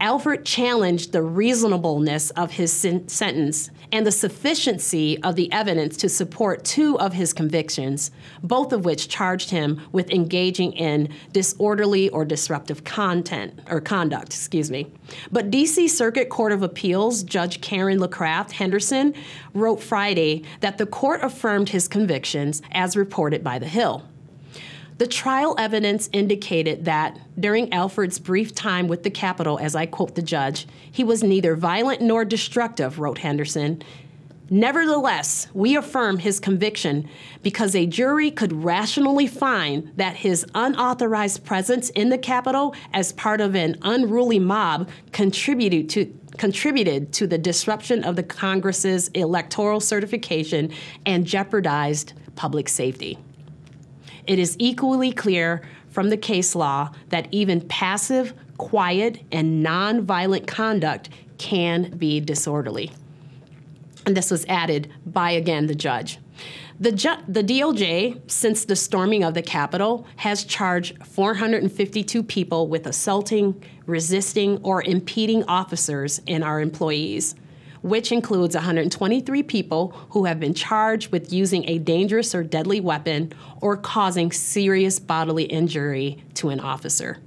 Alford 0.00 0.44
challenged 0.44 1.12
the 1.12 1.22
reasonableness 1.22 2.30
of 2.30 2.50
his 2.50 2.72
sen- 2.72 3.06
sentence 3.06 3.70
and 3.92 4.06
the 4.06 4.12
sufficiency 4.12 5.22
of 5.22 5.36
the 5.36 5.50
evidence 5.52 5.96
to 5.98 6.08
support 6.08 6.64
two 6.64 6.98
of 6.98 7.12
his 7.12 7.32
convictions, 7.32 8.10
both 8.42 8.72
of 8.72 8.84
which 8.84 9.08
charged 9.08 9.50
him 9.50 9.80
with 9.92 10.10
engaging 10.10 10.72
in 10.72 11.08
disorderly 11.32 12.08
or 12.10 12.24
disruptive 12.24 12.84
content 12.84 13.58
or 13.70 13.80
conduct, 13.80 14.28
excuse 14.28 14.70
me. 14.70 14.90
But 15.32 15.50
DC 15.50 15.88
Circuit 15.88 16.28
Court 16.28 16.52
of 16.52 16.62
Appeals 16.62 17.22
Judge 17.22 17.60
Karen 17.60 17.98
LeCraft 17.98 18.52
Henderson 18.52 19.14
wrote 19.54 19.82
Friday 19.82 20.44
that 20.60 20.78
the 20.78 20.86
court 20.86 21.22
affirmed 21.22 21.70
his 21.70 21.88
convictions 21.88 22.62
as 22.72 22.96
reported 22.96 23.42
by 23.42 23.58
The 23.58 23.68
Hill. 23.68 24.04
The 24.98 25.06
trial 25.06 25.54
evidence 25.58 26.10
indicated 26.12 26.84
that 26.86 27.16
during 27.38 27.72
Alford's 27.72 28.18
brief 28.18 28.52
time 28.52 28.88
with 28.88 29.04
the 29.04 29.10
Capitol, 29.10 29.56
as 29.60 29.76
I 29.76 29.86
quote 29.86 30.16
the 30.16 30.22
judge, 30.22 30.66
he 30.90 31.04
was 31.04 31.22
neither 31.22 31.54
violent 31.54 32.02
nor 32.02 32.24
destructive, 32.24 32.98
wrote 32.98 33.18
Henderson. 33.18 33.80
Nevertheless, 34.50 35.46
we 35.54 35.76
affirm 35.76 36.18
his 36.18 36.40
conviction 36.40 37.08
because 37.44 37.76
a 37.76 37.86
jury 37.86 38.32
could 38.32 38.64
rationally 38.64 39.28
find 39.28 39.92
that 39.94 40.16
his 40.16 40.44
unauthorized 40.56 41.44
presence 41.44 41.90
in 41.90 42.08
the 42.08 42.18
Capitol 42.18 42.74
as 42.92 43.12
part 43.12 43.40
of 43.40 43.54
an 43.54 43.76
unruly 43.82 44.40
mob 44.40 44.88
contributed 45.12 45.88
to 45.90 46.12
contributed 46.38 47.12
to 47.12 47.26
the 47.26 47.38
disruption 47.38 48.04
of 48.04 48.14
the 48.16 48.22
Congress's 48.22 49.08
electoral 49.08 49.80
certification 49.80 50.72
and 51.04 51.26
jeopardized 51.26 52.12
public 52.36 52.68
safety 52.68 53.18
it 54.28 54.38
is 54.38 54.56
equally 54.58 55.10
clear 55.10 55.62
from 55.88 56.10
the 56.10 56.16
case 56.16 56.54
law 56.54 56.92
that 57.08 57.26
even 57.32 57.60
passive, 57.62 58.34
quiet, 58.58 59.20
and 59.32 59.64
nonviolent 59.64 60.46
conduct 60.46 61.08
can 61.38 61.90
be 61.96 62.20
disorderly. 62.20 62.90
And 64.06 64.16
this 64.16 64.30
was 64.30 64.44
added 64.46 64.92
by, 65.06 65.30
again, 65.32 65.66
the 65.66 65.74
judge. 65.74 66.18
The, 66.80 66.92
ju- 66.92 67.22
the, 67.26 67.42
DOJ, 67.42 68.30
since 68.30 68.64
the 68.64 68.76
storming 68.76 69.24
of 69.24 69.34
the 69.34 69.42
Capitol, 69.42 70.06
has 70.16 70.44
charged 70.44 71.04
452 71.04 72.22
people 72.22 72.68
with 72.68 72.86
assaulting, 72.86 73.60
resisting, 73.86 74.58
or 74.62 74.82
impeding 74.84 75.42
officers 75.44 76.20
and 76.28 76.44
our 76.44 76.60
employees 76.60 77.34
which 77.82 78.12
includes 78.12 78.54
123 78.54 79.42
people 79.42 79.88
who 80.10 80.24
have 80.24 80.40
been 80.40 80.54
charged 80.54 81.10
with 81.12 81.32
using 81.32 81.68
a 81.68 81.78
dangerous 81.78 82.34
or 82.34 82.42
deadly 82.42 82.80
weapon 82.80 83.32
or 83.60 83.76
causing 83.76 84.32
serious 84.32 84.98
bodily 84.98 85.44
injury 85.44 86.22
to 86.34 86.48
an 86.48 86.60
officer. 86.60 87.18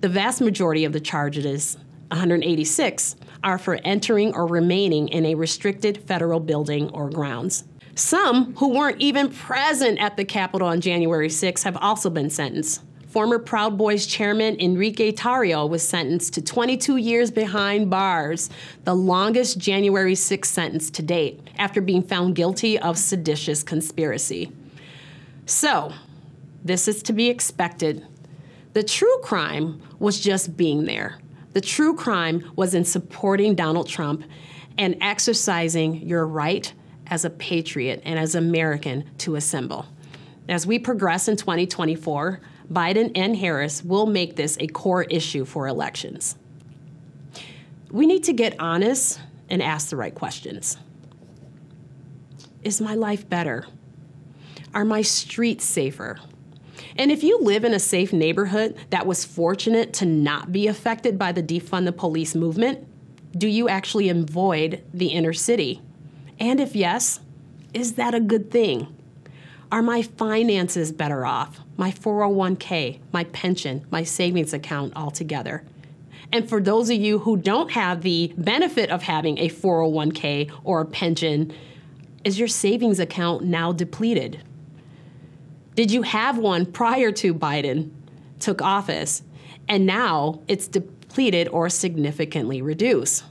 The 0.00 0.08
vast 0.08 0.40
majority 0.40 0.84
of 0.84 0.92
the 0.92 1.00
charges, 1.00 1.76
186, 2.08 3.16
are 3.42 3.58
for 3.58 3.78
entering 3.84 4.34
or 4.34 4.46
remaining 4.46 5.08
in 5.08 5.26
a 5.26 5.34
restricted 5.34 5.98
federal 6.06 6.40
building 6.40 6.90
or 6.90 7.10
grounds. 7.10 7.64
Some 7.94 8.54
who 8.56 8.70
weren't 8.70 9.00
even 9.00 9.30
present 9.30 10.00
at 10.00 10.16
the 10.16 10.24
Capitol 10.24 10.66
on 10.66 10.80
January 10.80 11.30
6 11.30 11.62
have 11.62 11.76
also 11.76 12.10
been 12.10 12.28
sentenced. 12.28 12.82
Former 13.14 13.38
Proud 13.38 13.78
Boys 13.78 14.06
chairman 14.06 14.60
Enrique 14.60 15.12
Tarrio 15.12 15.68
was 15.68 15.86
sentenced 15.86 16.34
to 16.34 16.42
22 16.42 16.96
years 16.96 17.30
behind 17.30 17.88
bars, 17.88 18.50
the 18.82 18.96
longest 18.96 19.56
January 19.56 20.16
6 20.16 20.50
sentence 20.50 20.90
to 20.90 21.00
date, 21.00 21.40
after 21.56 21.80
being 21.80 22.02
found 22.02 22.34
guilty 22.34 22.76
of 22.76 22.98
seditious 22.98 23.62
conspiracy. 23.62 24.50
So, 25.46 25.92
this 26.64 26.88
is 26.88 27.04
to 27.04 27.12
be 27.12 27.28
expected. 27.28 28.04
The 28.72 28.82
true 28.82 29.16
crime 29.22 29.80
was 30.00 30.18
just 30.18 30.56
being 30.56 30.84
there. 30.84 31.20
The 31.52 31.60
true 31.60 31.94
crime 31.94 32.50
was 32.56 32.74
in 32.74 32.84
supporting 32.84 33.54
Donald 33.54 33.88
Trump 33.88 34.24
and 34.76 34.96
exercising 35.00 36.04
your 36.04 36.26
right 36.26 36.72
as 37.06 37.24
a 37.24 37.30
patriot 37.30 38.02
and 38.04 38.18
as 38.18 38.34
American 38.34 39.08
to 39.18 39.36
assemble. 39.36 39.86
As 40.48 40.66
we 40.66 40.80
progress 40.80 41.28
in 41.28 41.36
2024, 41.36 42.40
Biden 42.70 43.12
and 43.14 43.36
Harris 43.36 43.82
will 43.84 44.06
make 44.06 44.36
this 44.36 44.56
a 44.60 44.66
core 44.66 45.04
issue 45.04 45.44
for 45.44 45.68
elections. 45.68 46.36
We 47.90 48.06
need 48.06 48.24
to 48.24 48.32
get 48.32 48.58
honest 48.58 49.20
and 49.48 49.62
ask 49.62 49.90
the 49.90 49.96
right 49.96 50.14
questions. 50.14 50.78
Is 52.62 52.80
my 52.80 52.94
life 52.94 53.28
better? 53.28 53.66
Are 54.72 54.84
my 54.84 55.02
streets 55.02 55.64
safer? 55.64 56.18
And 56.96 57.12
if 57.12 57.22
you 57.22 57.38
live 57.40 57.64
in 57.64 57.74
a 57.74 57.78
safe 57.78 58.12
neighborhood 58.12 58.76
that 58.90 59.06
was 59.06 59.24
fortunate 59.24 59.92
to 59.94 60.06
not 60.06 60.52
be 60.52 60.66
affected 60.66 61.18
by 61.18 61.32
the 61.32 61.42
defund 61.42 61.84
the 61.84 61.92
police 61.92 62.34
movement, 62.34 62.86
do 63.36 63.48
you 63.48 63.68
actually 63.68 64.08
avoid 64.08 64.82
the 64.92 65.08
inner 65.08 65.32
city? 65.32 65.82
And 66.38 66.60
if 66.60 66.74
yes, 66.74 67.20
is 67.72 67.94
that 67.94 68.14
a 68.14 68.20
good 68.20 68.50
thing? 68.50 68.93
Are 69.74 69.82
my 69.82 70.02
finances 70.02 70.92
better 70.92 71.26
off? 71.26 71.58
My 71.76 71.90
401k, 71.90 73.00
my 73.12 73.24
pension, 73.24 73.84
my 73.90 74.04
savings 74.04 74.52
account 74.52 74.92
altogether? 74.94 75.64
And 76.32 76.48
for 76.48 76.60
those 76.60 76.90
of 76.90 76.96
you 76.98 77.18
who 77.18 77.36
don't 77.36 77.72
have 77.72 78.02
the 78.02 78.32
benefit 78.38 78.90
of 78.90 79.02
having 79.02 79.36
a 79.38 79.48
401k 79.48 80.52
or 80.62 80.82
a 80.82 80.84
pension, 80.84 81.52
is 82.22 82.38
your 82.38 82.46
savings 82.46 83.00
account 83.00 83.42
now 83.42 83.72
depleted? 83.72 84.44
Did 85.74 85.90
you 85.90 86.02
have 86.02 86.38
one 86.38 86.66
prior 86.66 87.10
to 87.10 87.34
Biden 87.34 87.90
took 88.38 88.62
office 88.62 89.24
and 89.66 89.84
now 89.86 90.40
it's 90.46 90.68
depleted 90.68 91.48
or 91.48 91.68
significantly 91.68 92.62
reduced? 92.62 93.24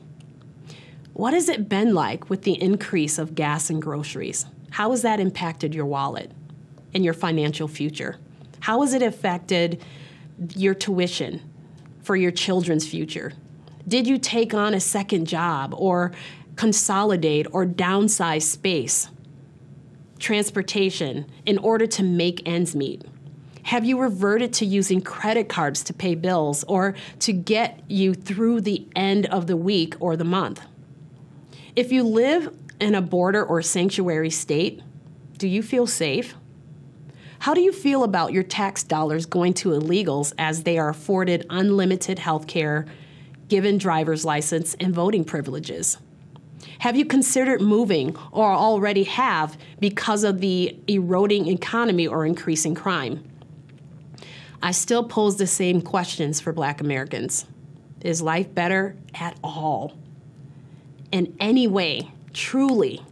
What 1.14 1.34
has 1.34 1.48
it 1.48 1.70
been 1.70 1.94
like 1.94 2.30
with 2.30 2.42
the 2.42 2.62
increase 2.62 3.18
of 3.18 3.34
gas 3.34 3.70
and 3.70 3.82
groceries? 3.82 4.46
How 4.74 4.90
has 4.90 5.04
that 5.04 5.20
impacted 5.20 5.76
your 5.76 5.86
wallet 5.86 6.32
and 6.96 7.06
your 7.06 7.14
financial 7.14 7.68
future? 7.68 8.18
How 8.62 8.82
has 8.82 8.96
it 8.96 9.04
affected 9.04 9.84
your 10.56 10.74
tuition 10.74 11.42
for 12.02 12.16
your 12.16 12.32
children's 12.32 12.88
future? 12.88 13.34
Did 13.88 14.08
you 14.08 14.18
take 14.18 14.52
on 14.56 14.74
a 14.74 14.80
second 14.80 15.28
job 15.28 15.76
or 15.78 16.12
consolidate 16.56 17.46
or 17.52 17.68
downsize 17.68 18.42
space, 18.42 19.10
transportation 20.18 21.28
in 21.46 21.60
order 21.60 21.86
to 21.86 22.02
make 22.02 22.42
ends 22.48 22.76
meet? 22.76 23.04
Have 23.66 23.86
you 23.86 24.00
reverted 24.00 24.54
to 24.54 24.66
using 24.66 25.02
credit 25.02 25.50
cards 25.50 25.84
to 25.84 25.94
pay 25.94 26.16
bills 26.16 26.64
or 26.64 26.96
to 27.20 27.32
get 27.32 27.84
you 27.88 28.16
through 28.16 28.62
the 28.62 28.88
end 28.96 29.28
of 29.28 29.46
the 29.46 29.56
week 29.56 29.94
or 30.00 30.18
the 30.18 30.24
month? 30.24 30.62
If 31.76 31.92
you 31.92 32.02
live 32.02 32.52
in 32.84 32.96
a 32.96 33.02
border 33.02 33.44
or 33.44 33.62
sanctuary 33.62 34.30
state, 34.30 34.82
do 35.38 35.48
you 35.48 35.64
feel 35.64 35.88
safe? 35.88 36.36
How 37.40 37.54
do 37.54 37.62
you 37.62 37.72
feel 37.72 38.04
about 38.04 38.32
your 38.32 38.44
tax 38.44 38.84
dollars 38.84 39.26
going 39.26 39.54
to 39.56 39.70
illegals 39.70 40.34
as 40.38 40.64
they 40.64 40.78
are 40.78 40.90
afforded 40.90 41.46
unlimited 41.50 42.20
health 42.20 42.48
care, 42.48 42.86
given 43.50 43.78
driver's 43.78 44.24
license 44.24 44.76
and 44.80 44.94
voting 44.94 45.26
privileges? 45.26 45.98
Have 46.80 46.96
you 46.96 47.06
considered 47.06 47.62
moving 47.62 48.16
or 48.32 48.46
already 48.46 49.04
have 49.04 49.58
because 49.80 50.24
of 50.24 50.40
the 50.40 50.78
eroding 50.88 51.48
economy 51.48 52.08
or 52.08 52.26
increasing 52.26 52.76
crime? 52.76 53.24
I 54.62 54.72
still 54.72 55.04
pose 55.04 55.36
the 55.36 55.48
same 55.48 55.82
questions 55.82 56.40
for 56.40 56.54
black 56.54 56.80
Americans. 56.80 57.46
Is 58.02 58.22
life 58.22 58.54
better 58.54 58.96
at 59.14 59.38
all? 59.44 59.98
In 61.12 61.36
any 61.40 61.68
way, 61.68 62.12
truly, 62.34 63.06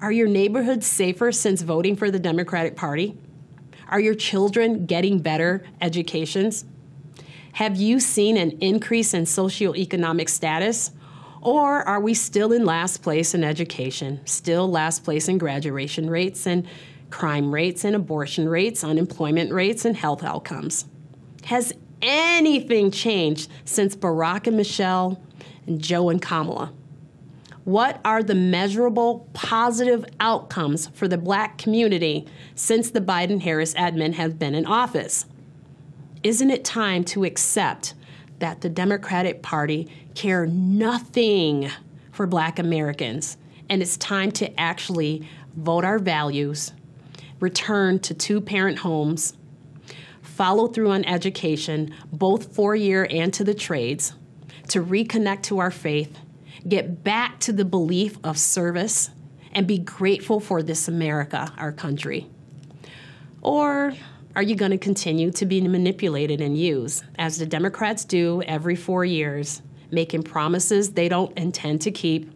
are 0.00 0.12
your 0.12 0.28
neighborhoods 0.28 0.86
safer 0.86 1.32
since 1.32 1.62
voting 1.62 1.96
for 1.96 2.10
the 2.10 2.18
Democratic 2.18 2.76
Party? 2.76 3.16
Are 3.88 3.98
your 3.98 4.14
children 4.14 4.86
getting 4.86 5.18
better 5.18 5.64
educations? 5.80 6.64
Have 7.54 7.76
you 7.76 7.98
seen 7.98 8.36
an 8.36 8.52
increase 8.60 9.14
in 9.14 9.24
socioeconomic 9.24 10.28
status? 10.28 10.92
Or 11.40 11.82
are 11.82 12.00
we 12.00 12.14
still 12.14 12.52
in 12.52 12.64
last 12.64 13.02
place 13.02 13.34
in 13.34 13.42
education, 13.42 14.20
still 14.26 14.70
last 14.70 15.04
place 15.04 15.28
in 15.28 15.38
graduation 15.38 16.10
rates 16.10 16.46
and 16.46 16.66
crime 17.10 17.52
rates 17.52 17.84
and 17.84 17.96
abortion 17.96 18.48
rates, 18.48 18.84
unemployment 18.84 19.52
rates, 19.52 19.84
and 19.84 19.96
health 19.96 20.22
outcomes? 20.22 20.84
Has 21.44 21.72
anything 22.02 22.90
changed 22.90 23.50
since 23.64 23.96
Barack 23.96 24.46
and 24.46 24.56
Michelle 24.56 25.20
and 25.66 25.80
Joe 25.80 26.10
and 26.10 26.20
Kamala? 26.20 26.72
What 27.68 28.00
are 28.02 28.22
the 28.22 28.34
measurable 28.34 29.28
positive 29.34 30.06
outcomes 30.20 30.86
for 30.94 31.06
the 31.06 31.18
black 31.18 31.58
community 31.58 32.26
since 32.54 32.90
the 32.90 33.02
Biden 33.02 33.42
Harris 33.42 33.74
admin 33.74 34.14
has 34.14 34.32
been 34.32 34.54
in 34.54 34.64
office? 34.64 35.26
Isn't 36.22 36.48
it 36.48 36.64
time 36.64 37.04
to 37.04 37.24
accept 37.24 37.92
that 38.38 38.62
the 38.62 38.70
Democratic 38.70 39.42
Party 39.42 39.86
care 40.14 40.46
nothing 40.46 41.68
for 42.10 42.26
black 42.26 42.58
Americans 42.58 43.36
and 43.68 43.82
it's 43.82 43.98
time 43.98 44.32
to 44.32 44.58
actually 44.58 45.28
vote 45.54 45.84
our 45.84 45.98
values, 45.98 46.72
return 47.38 47.98
to 47.98 48.14
two 48.14 48.40
parent 48.40 48.78
homes, 48.78 49.34
follow 50.22 50.68
through 50.68 50.92
on 50.92 51.04
education, 51.04 51.94
both 52.14 52.56
four 52.56 52.74
year 52.74 53.06
and 53.10 53.34
to 53.34 53.44
the 53.44 53.52
trades, 53.52 54.14
to 54.68 54.82
reconnect 54.82 55.42
to 55.42 55.58
our 55.58 55.70
faith 55.70 56.18
get 56.66 57.04
back 57.04 57.38
to 57.40 57.52
the 57.52 57.64
belief 57.64 58.18
of 58.24 58.38
service, 58.38 59.10
and 59.52 59.66
be 59.66 59.78
grateful 59.78 60.40
for 60.40 60.62
this 60.62 60.88
America, 60.88 61.52
our 61.56 61.72
country? 61.72 62.26
Or 63.40 63.94
are 64.36 64.42
you 64.42 64.54
going 64.54 64.72
to 64.72 64.78
continue 64.78 65.30
to 65.32 65.46
be 65.46 65.60
manipulated 65.60 66.40
and 66.40 66.56
used, 66.56 67.04
as 67.18 67.38
the 67.38 67.46
Democrats 67.46 68.04
do 68.04 68.42
every 68.42 68.76
four 68.76 69.04
years, 69.04 69.62
making 69.90 70.22
promises 70.22 70.92
they 70.92 71.08
don't 71.08 71.36
intend 71.38 71.80
to 71.82 71.90
keep, 71.90 72.30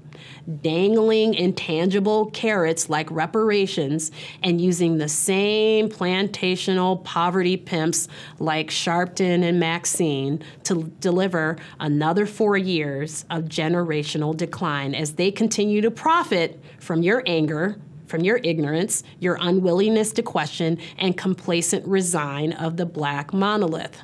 dangling 0.60 1.34
intangible 1.34 2.26
carrots 2.30 2.88
like 2.90 3.10
reparations 3.10 4.10
and 4.42 4.60
using 4.60 4.98
the 4.98 5.08
same 5.08 5.88
plantational 5.88 7.02
poverty 7.04 7.56
pimps 7.56 8.08
like 8.38 8.68
Sharpton 8.68 9.42
and 9.42 9.60
Maxine 9.60 10.42
to 10.64 10.84
deliver 11.00 11.56
another 11.80 12.26
four 12.26 12.56
years 12.56 13.24
of 13.30 13.44
generational 13.44 14.36
decline 14.36 14.94
as 14.94 15.14
they 15.14 15.30
continue 15.30 15.80
to 15.80 15.90
profit 15.90 16.60
from 16.78 17.02
your 17.02 17.22
anger 17.26 17.78
from 18.12 18.20
your 18.20 18.40
ignorance, 18.44 19.04
your 19.20 19.38
unwillingness 19.40 20.12
to 20.12 20.22
question, 20.22 20.76
and 20.98 21.16
complacent 21.16 21.82
resign 21.86 22.52
of 22.52 22.76
the 22.76 22.84
black 22.84 23.32
monolith. 23.32 24.02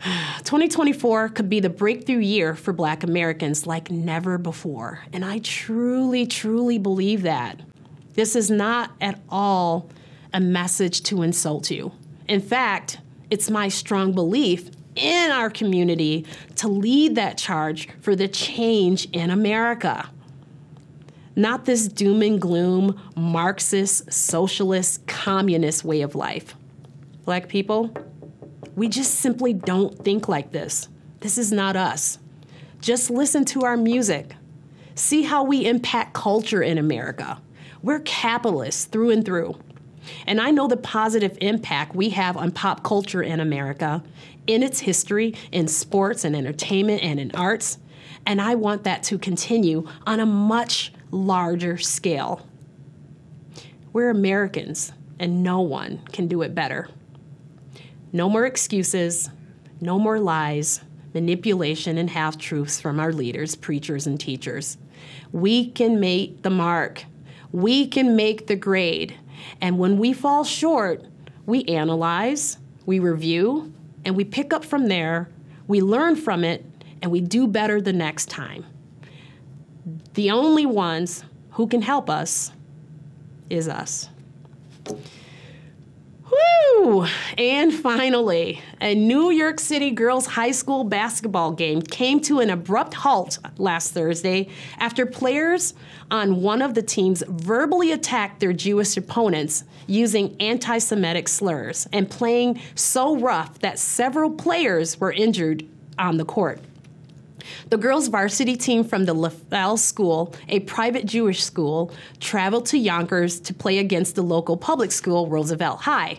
2024 0.00 1.30
could 1.30 1.48
be 1.48 1.60
the 1.60 1.70
breakthrough 1.70 2.18
year 2.18 2.54
for 2.54 2.72
black 2.72 3.02
Americans 3.02 3.66
like 3.66 3.90
never 3.90 4.38
before. 4.38 5.00
And 5.12 5.24
I 5.24 5.38
truly, 5.38 6.26
truly 6.26 6.78
believe 6.78 7.22
that. 7.22 7.60
This 8.14 8.36
is 8.36 8.50
not 8.50 8.92
at 9.00 9.20
all 9.28 9.90
a 10.32 10.40
message 10.40 11.02
to 11.04 11.22
insult 11.22 11.70
you. 11.70 11.92
In 12.28 12.40
fact, 12.40 12.98
it's 13.30 13.50
my 13.50 13.68
strong 13.68 14.12
belief 14.12 14.70
in 14.94 15.30
our 15.30 15.50
community 15.50 16.26
to 16.56 16.68
lead 16.68 17.14
that 17.14 17.38
charge 17.38 17.88
for 18.00 18.16
the 18.16 18.28
change 18.28 19.06
in 19.12 19.30
America. 19.30 20.08
Not 21.36 21.64
this 21.64 21.86
doom 21.86 22.22
and 22.22 22.40
gloom, 22.40 23.00
Marxist, 23.14 24.12
socialist, 24.12 25.06
communist 25.06 25.84
way 25.84 26.02
of 26.02 26.14
life. 26.14 26.54
Black 27.24 27.48
people, 27.48 27.92
we 28.78 28.88
just 28.88 29.16
simply 29.16 29.52
don't 29.52 30.04
think 30.04 30.28
like 30.28 30.52
this. 30.52 30.88
This 31.20 31.36
is 31.36 31.50
not 31.50 31.74
us. 31.74 32.18
Just 32.80 33.10
listen 33.10 33.44
to 33.46 33.64
our 33.64 33.76
music. 33.76 34.36
See 34.94 35.22
how 35.22 35.42
we 35.42 35.66
impact 35.66 36.14
culture 36.14 36.62
in 36.62 36.78
America. 36.78 37.40
We're 37.82 38.00
capitalists 38.00 38.84
through 38.84 39.10
and 39.10 39.24
through. 39.24 39.58
And 40.28 40.40
I 40.40 40.52
know 40.52 40.68
the 40.68 40.76
positive 40.76 41.36
impact 41.40 41.96
we 41.96 42.10
have 42.10 42.36
on 42.36 42.52
pop 42.52 42.84
culture 42.84 43.22
in 43.22 43.40
America, 43.40 44.02
in 44.46 44.62
its 44.62 44.80
history, 44.80 45.34
in 45.50 45.66
sports 45.66 46.24
and 46.24 46.36
entertainment 46.36 47.02
and 47.02 47.18
in 47.18 47.32
arts. 47.32 47.78
And 48.26 48.40
I 48.40 48.54
want 48.54 48.84
that 48.84 49.02
to 49.04 49.18
continue 49.18 49.88
on 50.06 50.20
a 50.20 50.26
much 50.26 50.92
larger 51.10 51.78
scale. 51.78 52.46
We're 53.92 54.10
Americans, 54.10 54.92
and 55.18 55.42
no 55.42 55.60
one 55.60 56.02
can 56.12 56.28
do 56.28 56.42
it 56.42 56.54
better. 56.54 56.88
No 58.12 58.28
more 58.28 58.46
excuses, 58.46 59.30
no 59.80 59.98
more 59.98 60.18
lies, 60.18 60.80
manipulation, 61.14 61.98
and 61.98 62.10
half 62.10 62.38
truths 62.38 62.80
from 62.80 62.98
our 62.98 63.12
leaders, 63.12 63.54
preachers, 63.54 64.06
and 64.06 64.18
teachers. 64.18 64.78
We 65.32 65.70
can 65.70 66.00
make 66.00 66.42
the 66.42 66.50
mark, 66.50 67.04
we 67.52 67.86
can 67.86 68.16
make 68.16 68.46
the 68.46 68.56
grade. 68.56 69.14
And 69.60 69.78
when 69.78 69.98
we 69.98 70.12
fall 70.12 70.44
short, 70.44 71.04
we 71.46 71.64
analyze, 71.64 72.58
we 72.86 72.98
review, 72.98 73.72
and 74.04 74.16
we 74.16 74.24
pick 74.24 74.52
up 74.52 74.64
from 74.64 74.88
there, 74.88 75.28
we 75.66 75.80
learn 75.80 76.16
from 76.16 76.44
it, 76.44 76.64
and 77.02 77.10
we 77.10 77.20
do 77.20 77.46
better 77.46 77.80
the 77.80 77.92
next 77.92 78.28
time. 78.28 78.64
The 80.14 80.30
only 80.30 80.66
ones 80.66 81.24
who 81.52 81.66
can 81.66 81.82
help 81.82 82.10
us 82.10 82.52
is 83.50 83.68
us. 83.68 84.08
Woo! 86.38 87.06
And 87.36 87.72
finally, 87.72 88.60
a 88.80 88.94
New 88.94 89.30
York 89.30 89.60
City 89.60 89.90
girls' 89.90 90.26
high 90.26 90.50
school 90.50 90.84
basketball 90.84 91.52
game 91.52 91.82
came 91.82 92.20
to 92.20 92.40
an 92.40 92.50
abrupt 92.50 92.94
halt 92.94 93.38
last 93.58 93.92
Thursday 93.92 94.48
after 94.78 95.06
players 95.06 95.74
on 96.10 96.40
one 96.42 96.62
of 96.62 96.74
the 96.74 96.82
teams 96.82 97.22
verbally 97.26 97.92
attacked 97.92 98.40
their 98.40 98.52
Jewish 98.52 98.96
opponents 98.96 99.64
using 99.86 100.36
anti 100.40 100.78
Semitic 100.78 101.28
slurs 101.28 101.88
and 101.92 102.08
playing 102.08 102.60
so 102.74 103.16
rough 103.16 103.58
that 103.60 103.78
several 103.78 104.30
players 104.30 105.00
were 105.00 105.12
injured 105.12 105.64
on 105.98 106.16
the 106.16 106.24
court. 106.24 106.60
The 107.70 107.76
girls' 107.76 108.08
varsity 108.08 108.56
team 108.56 108.84
from 108.84 109.04
the 109.04 109.14
Leffell 109.14 109.76
School, 109.78 110.34
a 110.48 110.60
private 110.60 111.06
Jewish 111.06 111.42
school, 111.42 111.92
traveled 112.20 112.66
to 112.66 112.78
Yonkers 112.78 113.40
to 113.40 113.54
play 113.54 113.78
against 113.78 114.14
the 114.14 114.22
local 114.22 114.56
public 114.56 114.92
school, 114.92 115.28
Roosevelt 115.28 115.80
High. 115.80 116.18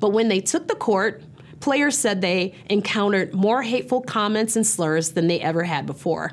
But 0.00 0.10
when 0.10 0.28
they 0.28 0.40
took 0.40 0.68
the 0.68 0.74
court, 0.74 1.22
players 1.60 1.98
said 1.98 2.20
they 2.20 2.54
encountered 2.68 3.34
more 3.34 3.62
hateful 3.62 4.00
comments 4.00 4.56
and 4.56 4.66
slurs 4.66 5.12
than 5.12 5.26
they 5.26 5.40
ever 5.40 5.64
had 5.64 5.86
before. 5.86 6.32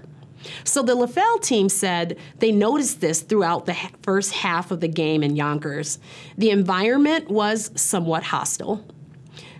So 0.64 0.84
the 0.84 0.96
Leffell 0.96 1.40
team 1.40 1.70
said 1.70 2.18
they 2.40 2.52
noticed 2.52 3.02
this 3.02 3.22
throughout 3.22 3.66
the 3.66 3.76
first 4.02 4.34
half 4.34 4.72
of 4.72 4.82
the 4.82 4.88
game 4.88 5.24
in 5.24 5.36
Yonkers. 5.36 6.00
The 6.38 6.50
environment 6.50 7.30
was 7.30 7.72
somewhat 7.76 8.24
hostile. 8.24 8.86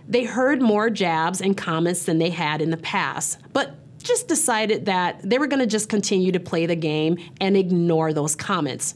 They 0.06 0.24
heard 0.24 0.60
more 0.60 0.90
jabs 0.90 1.40
and 1.40 1.56
comments 1.56 2.04
than 2.04 2.18
they 2.18 2.30
had 2.30 2.60
in 2.60 2.70
the 2.70 2.76
past, 2.76 3.38
but 3.52 3.76
just 4.02 4.28
decided 4.28 4.84
that 4.84 5.18
they 5.22 5.38
were 5.38 5.46
going 5.46 5.60
to 5.60 5.66
just 5.66 5.88
continue 5.88 6.30
to 6.32 6.40
play 6.40 6.66
the 6.66 6.76
game 6.76 7.16
and 7.40 7.56
ignore 7.56 8.12
those 8.12 8.36
comments. 8.36 8.94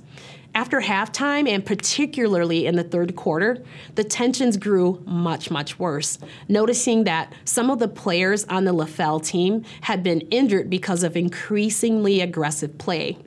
After 0.55 0.81
halftime, 0.81 1.49
and 1.49 1.65
particularly 1.65 2.67
in 2.67 2.75
the 2.75 2.83
third 2.83 3.15
quarter, 3.15 3.63
the 3.95 4.03
tensions 4.03 4.57
grew 4.57 5.03
much, 5.07 5.51
much 5.51 5.79
worse, 5.79 6.19
noticing 6.49 7.05
that 7.05 7.33
some 7.45 7.71
of 7.71 7.79
the 7.79 7.89
players 7.89 8.45
on 8.47 8.65
the 8.65 8.73
Leffell 8.73 9.21
team 9.21 9.65
had 9.83 10.03
been 10.03 10.21
injured 10.23 10.69
because 10.69 11.05
of 11.05 11.17
increasingly 11.17 12.21
aggressive 12.21 12.77
play. 12.79 13.19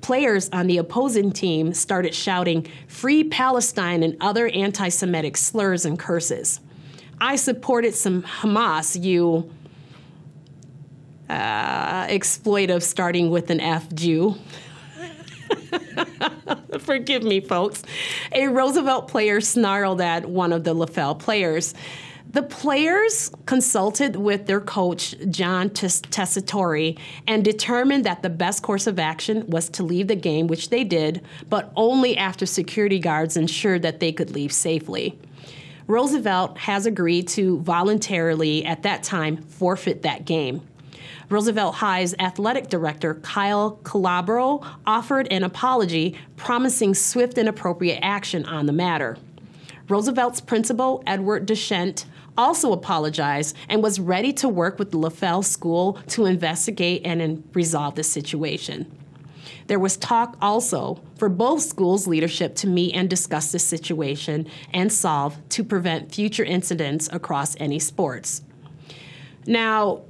Players 0.00 0.48
on 0.50 0.66
the 0.66 0.78
opposing 0.78 1.32
team 1.32 1.74
started 1.74 2.14
shouting, 2.14 2.66
Free 2.86 3.24
Palestine, 3.24 4.02
and 4.02 4.16
other 4.20 4.48
anti 4.48 4.88
Semitic 4.88 5.36
slurs 5.36 5.84
and 5.84 5.98
curses. 5.98 6.60
I 7.20 7.36
supported 7.36 7.94
some 7.94 8.22
Hamas, 8.22 9.02
you 9.02 9.50
uh, 11.28 12.06
exploitive 12.06 12.82
starting 12.82 13.30
with 13.30 13.50
an 13.50 13.60
F 13.60 13.92
Jew. 13.92 14.36
Forgive 16.80 17.22
me, 17.22 17.40
folks. 17.40 17.82
A 18.32 18.48
Roosevelt 18.48 19.08
player 19.08 19.40
snarled 19.40 20.00
at 20.00 20.28
one 20.28 20.52
of 20.52 20.64
the 20.64 20.74
Leffell 20.74 21.14
players. 21.14 21.74
The 22.30 22.42
players 22.42 23.30
consulted 23.46 24.16
with 24.16 24.46
their 24.46 24.60
coach, 24.60 25.14
John 25.30 25.70
Tessitore, 25.70 26.98
and 27.26 27.42
determined 27.42 28.04
that 28.04 28.22
the 28.22 28.28
best 28.28 28.62
course 28.62 28.86
of 28.86 28.98
action 28.98 29.46
was 29.46 29.70
to 29.70 29.82
leave 29.82 30.08
the 30.08 30.14
game, 30.14 30.46
which 30.46 30.68
they 30.68 30.84
did, 30.84 31.22
but 31.48 31.72
only 31.74 32.18
after 32.18 32.44
security 32.44 32.98
guards 32.98 33.38
ensured 33.38 33.80
that 33.80 34.00
they 34.00 34.12
could 34.12 34.32
leave 34.32 34.52
safely. 34.52 35.18
Roosevelt 35.86 36.58
has 36.58 36.84
agreed 36.84 37.28
to 37.28 37.60
voluntarily, 37.60 38.62
at 38.62 38.82
that 38.82 39.02
time, 39.02 39.38
forfeit 39.38 40.02
that 40.02 40.26
game. 40.26 40.60
Roosevelt 41.30 41.76
High's 41.76 42.14
athletic 42.18 42.68
director, 42.68 43.16
Kyle 43.16 43.78
Calabro, 43.82 44.66
offered 44.86 45.28
an 45.30 45.42
apology, 45.44 46.16
promising 46.36 46.94
swift 46.94 47.36
and 47.36 47.48
appropriate 47.48 48.00
action 48.02 48.46
on 48.46 48.66
the 48.66 48.72
matter. 48.72 49.18
Roosevelt's 49.88 50.40
principal, 50.40 51.02
Edward 51.06 51.46
Deschent, 51.46 52.06
also 52.36 52.72
apologized 52.72 53.56
and 53.68 53.82
was 53.82 53.98
ready 53.98 54.32
to 54.32 54.48
work 54.48 54.78
with 54.78 54.90
the 54.90 54.96
Leffell 54.96 55.42
School 55.42 55.94
to 56.08 56.24
investigate 56.24 57.02
and 57.04 57.42
resolve 57.52 57.94
the 57.94 58.04
situation. 58.04 58.90
There 59.66 59.78
was 59.78 59.96
talk 59.98 60.36
also 60.40 61.00
for 61.16 61.28
both 61.28 61.62
schools' 61.62 62.06
leadership 62.06 62.54
to 62.56 62.66
meet 62.66 62.94
and 62.94 63.10
discuss 63.10 63.52
the 63.52 63.58
situation 63.58 64.46
and 64.72 64.90
solve 64.90 65.36
to 65.50 65.64
prevent 65.64 66.14
future 66.14 66.44
incidents 66.44 67.08
across 67.12 67.54
any 67.60 67.78
sports. 67.78 68.42
Now, 69.46 70.02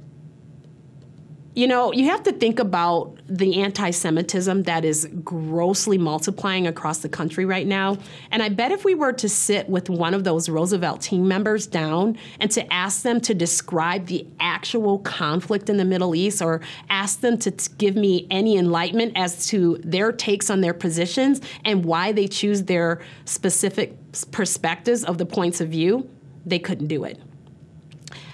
you 1.59 1.67
know, 1.67 1.91
you 1.91 2.05
have 2.05 2.23
to 2.23 2.31
think 2.31 2.57
about 2.57 3.19
the 3.27 3.61
anti 3.61 3.91
Semitism 3.91 4.63
that 4.63 4.85
is 4.85 5.09
grossly 5.25 5.97
multiplying 5.97 6.65
across 6.67 6.99
the 6.99 7.09
country 7.09 7.43
right 7.43 7.67
now. 7.67 7.97
And 8.31 8.41
I 8.41 8.47
bet 8.47 8.71
if 8.71 8.85
we 8.85 8.95
were 8.95 9.11
to 9.11 9.27
sit 9.27 9.67
with 9.67 9.89
one 9.89 10.13
of 10.13 10.23
those 10.23 10.47
Roosevelt 10.47 11.01
team 11.01 11.27
members 11.27 11.67
down 11.67 12.17
and 12.39 12.49
to 12.51 12.73
ask 12.73 13.01
them 13.01 13.19
to 13.19 13.33
describe 13.33 14.05
the 14.05 14.25
actual 14.39 14.99
conflict 14.99 15.69
in 15.69 15.75
the 15.75 15.83
Middle 15.83 16.15
East 16.15 16.41
or 16.41 16.61
ask 16.89 17.19
them 17.19 17.37
to 17.39 17.51
t- 17.51 17.69
give 17.77 17.97
me 17.97 18.25
any 18.31 18.55
enlightenment 18.55 19.11
as 19.17 19.45
to 19.47 19.79
their 19.83 20.13
takes 20.13 20.49
on 20.49 20.61
their 20.61 20.73
positions 20.73 21.41
and 21.65 21.83
why 21.83 22.13
they 22.13 22.29
choose 22.29 22.63
their 22.63 23.01
specific 23.25 23.97
perspectives 24.31 25.03
of 25.03 25.17
the 25.17 25.25
points 25.25 25.59
of 25.59 25.67
view, 25.67 26.09
they 26.45 26.57
couldn't 26.57 26.87
do 26.87 27.03
it, 27.03 27.19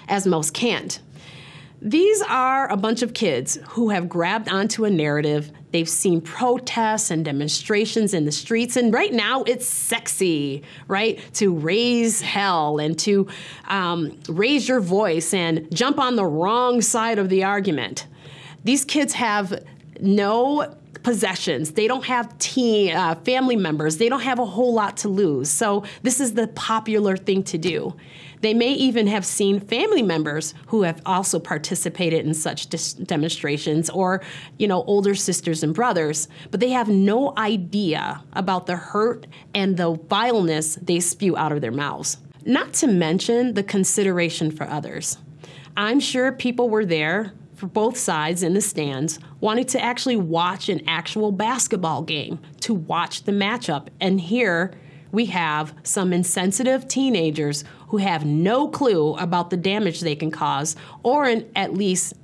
as 0.06 0.28
most 0.28 0.54
can't. 0.54 1.00
These 1.82 2.22
are 2.22 2.70
a 2.70 2.76
bunch 2.76 3.02
of 3.02 3.12
kids 3.12 3.58
who 3.68 3.90
have 3.90 4.08
grabbed 4.08 4.48
onto 4.48 4.86
a 4.86 4.90
narrative. 4.90 5.52
They've 5.72 5.88
seen 5.88 6.22
protests 6.22 7.10
and 7.10 7.22
demonstrations 7.22 8.14
in 8.14 8.24
the 8.24 8.32
streets, 8.32 8.76
and 8.76 8.94
right 8.94 9.12
now 9.12 9.42
it's 9.42 9.66
sexy, 9.66 10.62
right? 10.88 11.20
To 11.34 11.54
raise 11.54 12.22
hell 12.22 12.78
and 12.78 12.98
to 13.00 13.28
um, 13.68 14.18
raise 14.28 14.66
your 14.68 14.80
voice 14.80 15.34
and 15.34 15.68
jump 15.74 15.98
on 15.98 16.16
the 16.16 16.24
wrong 16.24 16.80
side 16.80 17.18
of 17.18 17.28
the 17.28 17.44
argument. 17.44 18.06
These 18.64 18.86
kids 18.86 19.12
have 19.12 19.62
no 20.00 20.74
possessions. 21.02 21.72
They 21.72 21.86
don't 21.86 22.04
have 22.06 22.36
teen, 22.38 22.96
uh, 22.96 23.14
family 23.16 23.54
members. 23.54 23.98
They 23.98 24.08
don't 24.08 24.22
have 24.22 24.38
a 24.38 24.44
whole 24.44 24.74
lot 24.74 24.96
to 24.98 25.08
lose. 25.08 25.48
So 25.50 25.84
this 26.02 26.18
is 26.20 26.34
the 26.34 26.48
popular 26.48 27.16
thing 27.16 27.44
to 27.44 27.58
do. 27.58 27.94
They 28.40 28.54
may 28.54 28.72
even 28.72 29.06
have 29.06 29.24
seen 29.24 29.60
family 29.60 30.02
members 30.02 30.54
who 30.66 30.82
have 30.82 31.00
also 31.06 31.38
participated 31.38 32.26
in 32.26 32.34
such 32.34 32.66
dis- 32.68 32.92
demonstrations 32.94 33.90
or, 33.90 34.22
you 34.58 34.68
know, 34.68 34.82
older 34.84 35.14
sisters 35.14 35.62
and 35.62 35.74
brothers, 35.74 36.28
but 36.50 36.60
they 36.60 36.70
have 36.70 36.88
no 36.88 37.32
idea 37.36 38.22
about 38.34 38.66
the 38.66 38.76
hurt 38.76 39.26
and 39.54 39.76
the 39.76 39.92
vileness 40.08 40.76
they 40.76 41.00
spew 41.00 41.36
out 41.36 41.52
of 41.52 41.60
their 41.60 41.72
mouths. 41.72 42.18
Not 42.44 42.74
to 42.74 42.86
mention 42.86 43.54
the 43.54 43.62
consideration 43.62 44.50
for 44.50 44.68
others. 44.68 45.18
I'm 45.76 46.00
sure 46.00 46.32
people 46.32 46.70
were 46.70 46.86
there 46.86 47.32
for 47.54 47.66
both 47.66 47.96
sides 47.96 48.42
in 48.42 48.54
the 48.54 48.60
stands 48.60 49.18
wanting 49.40 49.64
to 49.64 49.82
actually 49.82 50.16
watch 50.16 50.68
an 50.68 50.82
actual 50.86 51.32
basketball 51.32 52.02
game, 52.02 52.38
to 52.60 52.74
watch 52.74 53.24
the 53.24 53.32
matchup 53.32 53.88
and 54.00 54.20
here 54.20 54.72
we 55.12 55.26
have 55.26 55.74
some 55.82 56.12
insensitive 56.12 56.86
teenagers 56.88 57.64
who 57.88 57.98
have 57.98 58.24
no 58.24 58.68
clue 58.68 59.14
about 59.14 59.50
the 59.50 59.56
damage 59.56 60.00
they 60.00 60.16
can 60.16 60.30
cause, 60.30 60.76
or 61.02 61.26
in, 61.26 61.48
at 61.54 61.74
least 61.74 62.14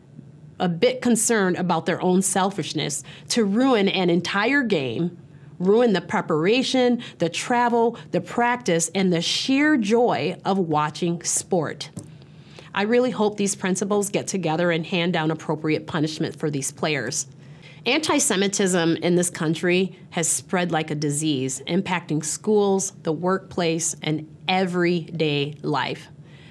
a 0.59 0.69
bit 0.69 1.03
concerned 1.03 1.57
about 1.57 1.87
their 1.87 2.01
own 2.03 2.23
selfishness, 2.23 3.03
to 3.29 3.45
ruin 3.45 3.89
an 3.89 4.11
entire 4.11 4.63
game, 4.63 5.17
ruin 5.59 5.93
the 5.93 6.01
preparation, 6.01 7.03
the 7.19 7.29
travel, 7.29 7.97
the 8.11 8.21
practice, 8.21 8.91
and 8.95 9.13
the 9.13 9.21
sheer 9.21 9.77
joy 9.77 10.37
of 10.45 10.59
watching 10.59 11.23
sport. 11.23 11.91
I 12.75 12.83
really 12.83 13.11
hope 13.11 13.37
these 13.37 13.55
principals 13.55 14.09
get 14.09 14.27
together 14.27 14.71
and 14.71 14.87
hand 14.87 15.13
down 15.13 15.31
appropriate 15.31 15.87
punishment 15.87 16.37
for 16.37 16.51
these 16.51 16.73
players. 16.73 17.27
Anti 17.85 18.19
Semitism 18.19 18.97
in 18.97 19.17
this 19.17 19.29
country 19.29 19.99
has 20.11 20.29
spread 20.29 20.71
like 20.71 20.91
a 20.91 20.95
disease, 20.95 21.61
impacting 21.67 22.25
schools, 22.25 22.93
the 23.03 23.13
workplace, 23.13 23.97
and 24.03 24.32
everyday 24.49 25.57
life. 25.63 26.09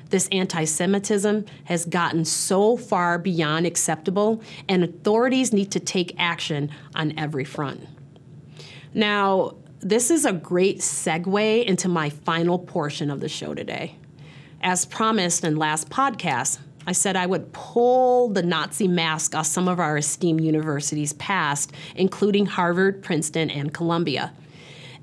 This 0.10 0.27
anti 0.32 0.65
Semitism 0.65 1.45
has 1.63 1.86
gotten 1.86 2.25
so 2.25 2.75
far 2.75 3.17
beyond 3.17 3.65
acceptable, 3.65 4.41
and 4.67 4.84
authorities 4.84 5.54
need 5.54 5.71
to 5.71 5.80
take 5.80 6.13
action 6.17 6.69
on 6.93 7.17
every 7.17 7.45
front. 7.45 7.88
Now, 8.93 9.56
this 9.80 10.12
is 10.12 10.25
a 10.25 10.34
great 10.34 10.80
segue 10.80 11.65
into 11.65 11.88
my 11.88 12.10
final 12.10 12.60
portion 12.60 13.10
of 13.10 13.21
the 13.21 13.30
show 13.30 13.54
today. 13.54 13.95
As 14.62 14.86
promised 14.86 15.43
in 15.43 15.56
last 15.56 15.89
podcast, 15.89 16.60
I 16.86 16.91
said 16.91 17.15
I 17.15 17.25
would 17.25 17.54
pull 17.54 18.30
the 18.30 18.43
Nazi 18.43 18.88
mask 18.88 19.34
off 19.34 19.45
some 19.45 19.67
of 19.67 19.80
our 19.80 19.97
esteemed 19.97 20.43
universities 20.43 21.13
past, 21.13 21.71
including 21.95 22.45
Harvard, 22.47 23.01
Princeton, 23.01 23.49
and 23.49 23.73
Columbia. 23.73 24.34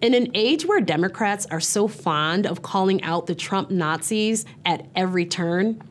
In 0.00 0.14
an 0.14 0.30
age 0.34 0.64
where 0.64 0.80
Democrats 0.80 1.44
are 1.50 1.58
so 1.58 1.88
fond 1.88 2.46
of 2.46 2.62
calling 2.62 3.02
out 3.02 3.26
the 3.26 3.34
Trump 3.34 3.68
Nazis 3.68 4.44
at 4.64 4.86
every 4.94 5.26
turn, 5.26 5.82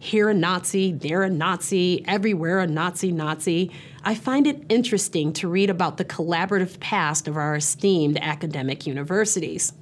here 0.00 0.28
a 0.28 0.34
Nazi, 0.34 0.90
there 0.90 1.22
a 1.22 1.30
Nazi, 1.30 2.04
everywhere 2.08 2.58
a 2.58 2.66
Nazi 2.66 3.12
Nazi, 3.12 3.70
I 4.02 4.16
find 4.16 4.48
it 4.48 4.64
interesting 4.68 5.32
to 5.34 5.46
read 5.46 5.70
about 5.70 5.96
the 5.96 6.04
collaborative 6.04 6.80
past 6.80 7.28
of 7.28 7.36
our 7.36 7.54
esteemed 7.54 8.18
academic 8.20 8.84
universities. 8.84 9.72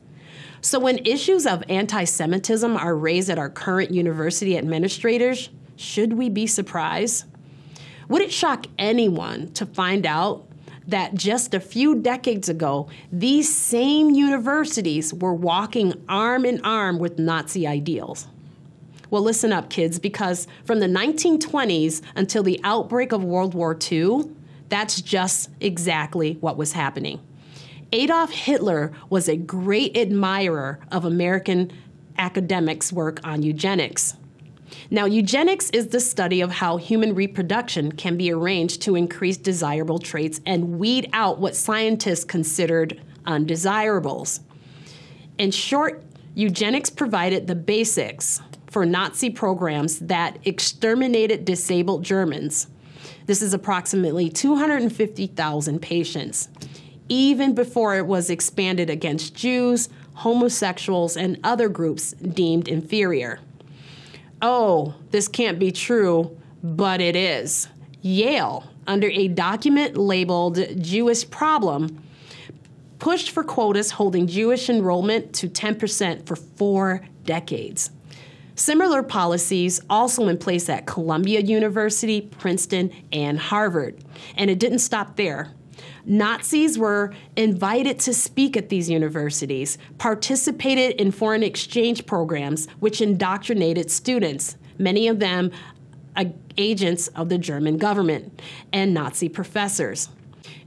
So, 0.60 0.78
when 0.78 0.98
issues 1.06 1.46
of 1.46 1.64
anti 1.70 2.04
Semitism 2.04 2.76
are 2.76 2.94
raised 2.94 3.30
at 3.30 3.38
our 3.38 3.48
current 3.48 3.92
university 3.92 4.58
administrators, 4.58 5.48
should 5.76 6.12
we 6.12 6.28
be 6.28 6.46
surprised? 6.46 7.24
Would 8.10 8.20
it 8.20 8.30
shock 8.30 8.66
anyone 8.78 9.52
to 9.52 9.64
find 9.64 10.04
out 10.04 10.49
that 10.86 11.14
just 11.14 11.54
a 11.54 11.60
few 11.60 11.94
decades 11.94 12.48
ago, 12.48 12.88
these 13.12 13.54
same 13.54 14.10
universities 14.10 15.14
were 15.14 15.34
walking 15.34 15.94
arm 16.08 16.44
in 16.44 16.60
arm 16.64 16.98
with 16.98 17.18
Nazi 17.18 17.66
ideals? 17.66 18.26
Well, 19.10 19.22
listen 19.22 19.52
up, 19.52 19.70
kids, 19.70 19.98
because 19.98 20.46
from 20.64 20.78
the 20.80 20.86
1920s 20.86 22.00
until 22.14 22.42
the 22.42 22.60
outbreak 22.62 23.12
of 23.12 23.24
World 23.24 23.54
War 23.54 23.76
II, 23.90 24.30
that's 24.68 25.00
just 25.00 25.50
exactly 25.60 26.34
what 26.40 26.56
was 26.56 26.72
happening. 26.72 27.20
Adolf 27.92 28.30
Hitler 28.30 28.92
was 29.08 29.28
a 29.28 29.36
great 29.36 29.96
admirer 29.96 30.78
of 30.92 31.04
American 31.04 31.72
academics' 32.16 32.92
work 32.92 33.18
on 33.24 33.42
eugenics. 33.42 34.14
Now, 34.92 35.04
eugenics 35.04 35.70
is 35.70 35.88
the 35.88 36.00
study 36.00 36.40
of 36.40 36.50
how 36.50 36.76
human 36.76 37.14
reproduction 37.14 37.92
can 37.92 38.16
be 38.16 38.32
arranged 38.32 38.82
to 38.82 38.96
increase 38.96 39.36
desirable 39.36 40.00
traits 40.00 40.40
and 40.44 40.80
weed 40.80 41.08
out 41.12 41.38
what 41.38 41.54
scientists 41.54 42.24
considered 42.24 43.00
undesirables. 43.24 44.40
In 45.38 45.52
short, 45.52 46.02
eugenics 46.34 46.90
provided 46.90 47.46
the 47.46 47.54
basics 47.54 48.40
for 48.66 48.84
Nazi 48.84 49.30
programs 49.30 50.00
that 50.00 50.38
exterminated 50.44 51.44
disabled 51.44 52.02
Germans. 52.02 52.66
This 53.26 53.42
is 53.42 53.54
approximately 53.54 54.28
250,000 54.28 55.80
patients 55.80 56.48
even 57.08 57.54
before 57.56 57.96
it 57.96 58.06
was 58.06 58.30
expanded 58.30 58.88
against 58.88 59.34
Jews, 59.34 59.88
homosexuals, 60.14 61.16
and 61.16 61.40
other 61.42 61.68
groups 61.68 62.12
deemed 62.12 62.68
inferior. 62.68 63.40
Oh, 64.42 64.94
this 65.10 65.28
can't 65.28 65.58
be 65.58 65.70
true, 65.70 66.36
but 66.62 67.00
it 67.00 67.16
is. 67.16 67.68
Yale, 68.00 68.64
under 68.86 69.08
a 69.08 69.28
document 69.28 69.96
labeled 69.96 70.58
Jewish 70.82 71.28
Problem, 71.28 72.02
pushed 72.98 73.30
for 73.30 73.44
quotas 73.44 73.90
holding 73.90 74.26
Jewish 74.26 74.70
enrollment 74.70 75.34
to 75.34 75.48
10% 75.48 76.26
for 76.26 76.36
four 76.36 77.06
decades. 77.24 77.90
Similar 78.54 79.02
policies 79.02 79.80
also 79.88 80.28
in 80.28 80.36
place 80.36 80.68
at 80.68 80.86
Columbia 80.86 81.40
University, 81.40 82.20
Princeton, 82.20 82.90
and 83.12 83.38
Harvard. 83.38 84.02
And 84.36 84.50
it 84.50 84.58
didn't 84.58 84.80
stop 84.80 85.16
there. 85.16 85.52
Nazis 86.10 86.76
were 86.76 87.14
invited 87.36 88.00
to 88.00 88.12
speak 88.12 88.56
at 88.56 88.68
these 88.68 88.90
universities, 88.90 89.78
participated 89.96 91.00
in 91.00 91.12
foreign 91.12 91.44
exchange 91.44 92.04
programs, 92.04 92.66
which 92.80 93.00
indoctrinated 93.00 93.92
students, 93.92 94.56
many 94.76 95.06
of 95.06 95.20
them 95.20 95.52
uh, 96.16 96.24
agents 96.58 97.06
of 97.08 97.28
the 97.28 97.38
German 97.38 97.78
government 97.78 98.42
and 98.72 98.92
Nazi 98.92 99.28
professors. 99.28 100.08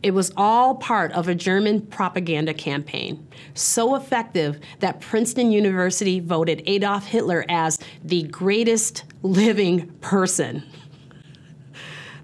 It 0.01 0.11
was 0.13 0.31
all 0.37 0.75
part 0.75 1.11
of 1.11 1.27
a 1.27 1.35
German 1.35 1.81
propaganda 1.87 2.53
campaign, 2.53 3.27
so 3.53 3.95
effective 3.95 4.61
that 4.79 5.01
Princeton 5.01 5.51
University 5.51 6.21
voted 6.21 6.63
Adolf 6.67 7.05
Hitler 7.05 7.43
as 7.49 7.79
the 8.01 8.23
greatest 8.23 9.03
living 9.23 9.89
person. 9.99 10.63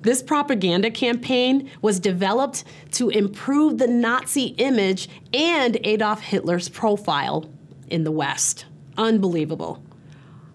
This 0.01 0.23
propaganda 0.23 0.91
campaign 0.91 1.69
was 1.81 1.99
developed 1.99 2.63
to 2.93 3.09
improve 3.09 3.77
the 3.77 3.87
Nazi 3.87 4.55
image 4.57 5.09
and 5.33 5.77
Adolf 5.83 6.21
Hitler's 6.21 6.69
profile 6.69 7.49
in 7.89 8.05
the 8.05 8.11
West. 8.11 8.65
Unbelievable. 8.97 9.83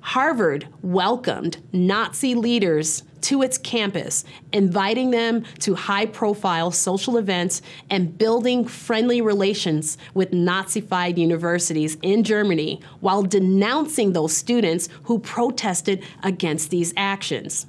Harvard 0.01 0.68
welcomed 0.82 1.57
Nazi 1.72 2.34
leaders 2.34 3.03
to 3.22 3.40
its 3.40 3.57
campus, 3.57 4.22
inviting 4.53 5.11
them 5.11 5.45
to 5.61 5.74
high 5.74 6.05
profile 6.05 6.70
social 6.70 7.16
events 7.16 7.62
and 7.88 8.18
building 8.18 8.66
friendly 8.66 9.22
relations 9.22 9.97
with 10.12 10.30
Nazified 10.30 11.16
universities 11.16 11.97
in 12.03 12.22
Germany 12.22 12.82
while 13.01 13.22
denouncing 13.22 14.12
those 14.12 14.36
students 14.36 14.90
who 15.05 15.18
protested 15.18 16.05
against 16.22 16.70
these 16.70 16.92
actions. 16.99 17.66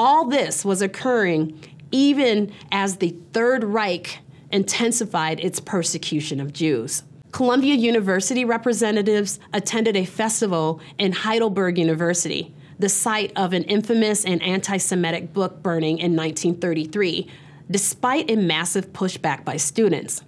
All 0.00 0.26
this 0.26 0.64
was 0.64 0.80
occurring 0.80 1.58
even 1.90 2.52
as 2.70 2.98
the 2.98 3.16
Third 3.32 3.64
Reich 3.64 4.20
intensified 4.52 5.40
its 5.40 5.58
persecution 5.58 6.38
of 6.38 6.52
Jews. 6.52 7.02
Columbia 7.32 7.74
University 7.74 8.44
representatives 8.44 9.40
attended 9.52 9.96
a 9.96 10.04
festival 10.04 10.80
in 10.98 11.10
Heidelberg 11.10 11.78
University, 11.78 12.54
the 12.78 12.88
site 12.88 13.32
of 13.34 13.52
an 13.52 13.64
infamous 13.64 14.24
and 14.24 14.40
anti 14.40 14.76
Semitic 14.76 15.32
book 15.32 15.64
burning 15.64 15.98
in 15.98 16.14
1933, 16.14 17.28
despite 17.68 18.30
a 18.30 18.36
massive 18.36 18.92
pushback 18.92 19.44
by 19.44 19.56
students. 19.56 20.22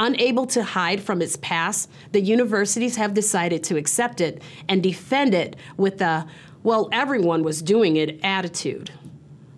Unable 0.00 0.46
to 0.46 0.62
hide 0.64 1.00
from 1.00 1.22
its 1.22 1.36
past, 1.36 1.88
the 2.10 2.20
universities 2.20 2.96
have 2.96 3.14
decided 3.14 3.62
to 3.64 3.76
accept 3.76 4.20
it 4.20 4.42
and 4.68 4.82
defend 4.82 5.34
it 5.34 5.54
with 5.76 6.00
a 6.00 6.26
well, 6.62 6.88
everyone 6.92 7.42
was 7.42 7.62
doing 7.62 7.96
it 7.96 8.20
attitude. 8.22 8.90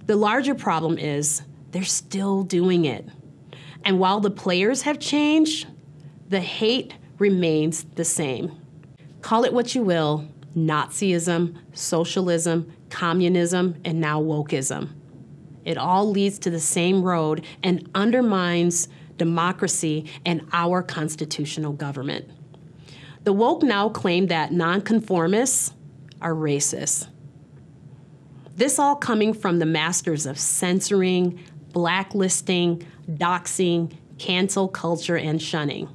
The 0.07 0.17
larger 0.17 0.55
problem 0.55 0.99
is 0.99 1.43
they're 1.71 1.85
still 1.85 2.43
doing 2.43 2.85
it. 2.85 3.09
And 3.85 3.99
while 3.99 4.21
the 4.21 4.31
players 4.31 4.83
have 4.83 4.99
changed, 4.99 5.67
the 6.29 6.41
hate 6.41 6.95
remains 7.19 7.85
the 7.95 8.05
same. 8.05 8.57
Call 9.23 9.45
it 9.45 9.53
what 9.53 9.75
you 9.75 9.83
will 9.83 10.29
Nazism, 10.57 11.57
socialism, 11.73 12.73
communism, 12.89 13.77
and 13.85 14.01
now 14.01 14.21
wokeism. 14.21 14.91
It 15.65 15.79
all 15.79 16.11
leads 16.11 16.39
to 16.41 16.51
the 16.51 16.61
same 16.61 17.03
road 17.03 17.45
and 17.63 17.89
undermines 17.95 18.89
democracy 19.17 20.07
and 20.25 20.47
our 20.53 20.83
constitutional 20.83 21.73
government. 21.73 22.29
The 23.25 23.33
woke 23.33 23.63
now 23.63 23.91
claim 23.91 24.29
that 24.29 24.53
nonconformists 24.53 25.73
are 26.21 26.35
racist. 26.35 27.09
This 28.57 28.79
all 28.79 28.97
coming 28.97 29.33
from 29.33 29.59
the 29.59 29.67
masters 29.67 30.27
of 30.27 30.39
censoring, 30.39 31.41
blacklisting, 31.73 32.87
doxing, 33.09 33.93
cancel 34.19 34.69
culture, 34.69 35.17
and 35.17 35.41
shunning. 35.41 35.89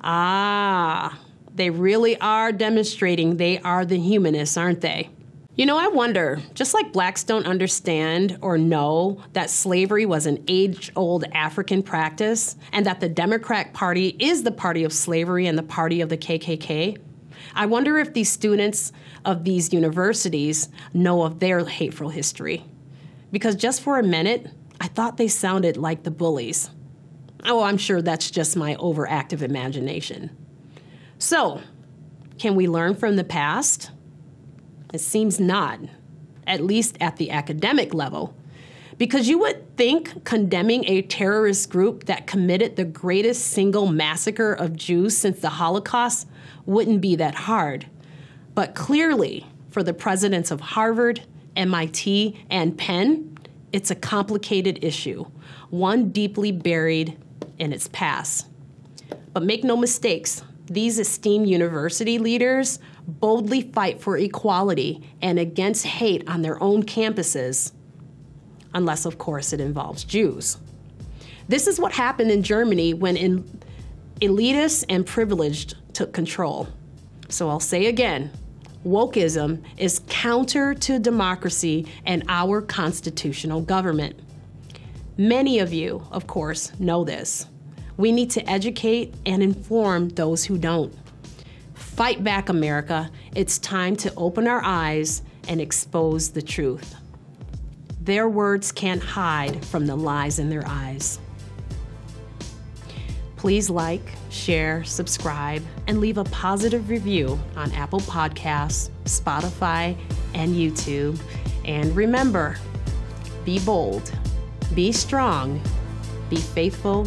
Ah, 0.00 1.18
they 1.54 1.70
really 1.70 2.18
are 2.20 2.52
demonstrating 2.52 3.36
they 3.36 3.58
are 3.60 3.84
the 3.84 3.98
humanists, 3.98 4.56
aren't 4.56 4.80
they? 4.80 5.10
You 5.54 5.66
know, 5.66 5.76
I 5.76 5.88
wonder, 5.88 6.40
just 6.54 6.72
like 6.72 6.92
blacks 6.92 7.24
don't 7.24 7.46
understand 7.46 8.38
or 8.42 8.56
know 8.56 9.20
that 9.32 9.50
slavery 9.50 10.06
was 10.06 10.24
an 10.26 10.44
age 10.46 10.92
old 10.94 11.24
African 11.32 11.82
practice 11.82 12.56
and 12.72 12.86
that 12.86 13.00
the 13.00 13.08
Democrat 13.08 13.72
Party 13.72 14.14
is 14.20 14.44
the 14.44 14.52
party 14.52 14.84
of 14.84 14.92
slavery 14.92 15.48
and 15.48 15.58
the 15.58 15.64
party 15.64 16.00
of 16.00 16.10
the 16.10 16.16
KKK, 16.16 16.98
I 17.56 17.66
wonder 17.66 17.98
if 17.98 18.14
these 18.14 18.30
students 18.30 18.92
of 19.24 19.44
these 19.44 19.72
universities 19.72 20.68
know 20.92 21.22
of 21.22 21.38
their 21.38 21.64
hateful 21.64 22.10
history. 22.10 22.64
Because 23.30 23.54
just 23.54 23.80
for 23.80 23.98
a 23.98 24.02
minute, 24.02 24.50
I 24.80 24.88
thought 24.88 25.16
they 25.16 25.28
sounded 25.28 25.76
like 25.76 26.02
the 26.02 26.10
bullies. 26.10 26.70
Oh, 27.44 27.62
I'm 27.62 27.78
sure 27.78 28.02
that's 28.02 28.30
just 28.30 28.56
my 28.56 28.74
overactive 28.76 29.42
imagination. 29.42 30.30
So, 31.18 31.60
can 32.38 32.54
we 32.54 32.68
learn 32.68 32.94
from 32.94 33.16
the 33.16 33.24
past? 33.24 33.90
It 34.92 35.00
seems 35.00 35.38
not, 35.38 35.80
at 36.46 36.62
least 36.62 36.96
at 37.00 37.16
the 37.16 37.30
academic 37.30 37.92
level. 37.92 38.34
Because 38.96 39.28
you 39.28 39.38
would 39.38 39.76
think 39.76 40.24
condemning 40.24 40.84
a 40.88 41.02
terrorist 41.02 41.70
group 41.70 42.04
that 42.04 42.26
committed 42.26 42.74
the 42.74 42.84
greatest 42.84 43.46
single 43.46 43.86
massacre 43.86 44.52
of 44.52 44.76
Jews 44.76 45.16
since 45.16 45.40
the 45.40 45.50
Holocaust 45.50 46.26
wouldn't 46.66 47.00
be 47.00 47.14
that 47.16 47.34
hard. 47.34 47.86
But 48.58 48.74
clearly, 48.74 49.46
for 49.70 49.84
the 49.84 49.94
presidents 49.94 50.50
of 50.50 50.60
Harvard, 50.60 51.20
MIT, 51.54 52.44
and 52.50 52.76
Penn, 52.76 53.38
it's 53.72 53.92
a 53.92 53.94
complicated 53.94 54.82
issue, 54.82 55.26
one 55.70 56.08
deeply 56.10 56.50
buried 56.50 57.16
in 57.60 57.72
its 57.72 57.86
past. 57.86 58.48
But 59.32 59.44
make 59.44 59.62
no 59.62 59.76
mistakes, 59.76 60.42
these 60.66 60.98
esteemed 60.98 61.48
university 61.48 62.18
leaders 62.18 62.80
boldly 63.06 63.62
fight 63.62 64.00
for 64.00 64.18
equality 64.18 65.08
and 65.22 65.38
against 65.38 65.86
hate 65.86 66.28
on 66.28 66.42
their 66.42 66.60
own 66.60 66.82
campuses, 66.82 67.70
unless, 68.74 69.04
of 69.04 69.18
course, 69.18 69.52
it 69.52 69.60
involves 69.60 70.02
Jews. 70.02 70.56
This 71.46 71.68
is 71.68 71.78
what 71.78 71.92
happened 71.92 72.32
in 72.32 72.42
Germany 72.42 72.92
when 72.92 73.16
in 73.16 73.48
elitists 74.20 74.84
and 74.88 75.06
privileged 75.06 75.76
took 75.92 76.12
control. 76.12 76.66
So 77.28 77.48
I'll 77.48 77.60
say 77.60 77.86
again 77.86 78.32
wokeism 78.86 79.62
is 79.76 80.00
counter 80.08 80.74
to 80.74 80.98
democracy 80.98 81.86
and 82.06 82.24
our 82.28 82.62
constitutional 82.62 83.60
government. 83.60 84.18
Many 85.16 85.58
of 85.58 85.72
you, 85.72 86.06
of 86.10 86.26
course, 86.26 86.72
know 86.78 87.04
this. 87.04 87.46
We 87.96 88.12
need 88.12 88.30
to 88.30 88.48
educate 88.48 89.14
and 89.26 89.42
inform 89.42 90.10
those 90.10 90.44
who 90.44 90.58
don't. 90.58 90.94
Fight 91.74 92.22
back, 92.22 92.48
America. 92.48 93.10
It's 93.34 93.58
time 93.58 93.96
to 93.96 94.14
open 94.16 94.46
our 94.46 94.62
eyes 94.62 95.22
and 95.48 95.60
expose 95.60 96.30
the 96.30 96.42
truth. 96.42 96.94
Their 98.00 98.28
words 98.28 98.70
can't 98.70 99.02
hide 99.02 99.64
from 99.66 99.86
the 99.86 99.96
lies 99.96 100.38
in 100.38 100.48
their 100.48 100.66
eyes. 100.66 101.18
Please 103.38 103.70
like, 103.70 104.02
share, 104.30 104.82
subscribe, 104.82 105.62
and 105.86 106.00
leave 106.00 106.18
a 106.18 106.24
positive 106.24 106.90
review 106.90 107.38
on 107.56 107.70
Apple 107.72 108.00
Podcasts, 108.00 108.90
Spotify, 109.04 109.96
and 110.34 110.54
YouTube. 110.54 111.18
And 111.64 111.94
remember 111.94 112.56
be 113.44 113.60
bold, 113.60 114.12
be 114.74 114.90
strong, 114.90 115.62
be 116.28 116.36
faithful, 116.36 117.06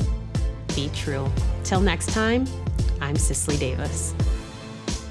be 0.74 0.90
true. 0.96 1.30
Till 1.66 1.82
next 1.82 2.14
time, 2.14 2.48
I'm 3.02 3.18
Cicely 3.18 3.58
Davis. 3.58 4.16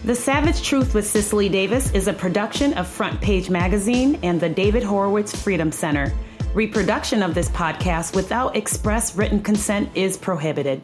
The 0.04 0.14
Savage 0.14 0.62
Truth 0.62 0.94
with 0.94 1.06
Cicely 1.06 1.50
Davis 1.50 1.92
is 1.92 2.08
a 2.08 2.14
production 2.14 2.72
of 2.74 2.88
Front 2.88 3.20
Page 3.20 3.50
Magazine 3.50 4.18
and 4.22 4.40
the 4.40 4.48
David 4.48 4.82
Horowitz 4.82 5.36
Freedom 5.38 5.70
Center. 5.70 6.12
Reproduction 6.54 7.22
of 7.22 7.34
this 7.34 7.50
podcast 7.50 8.16
without 8.16 8.56
express 8.56 9.14
written 9.14 9.42
consent 9.42 9.90
is 9.94 10.16
prohibited. 10.16 10.80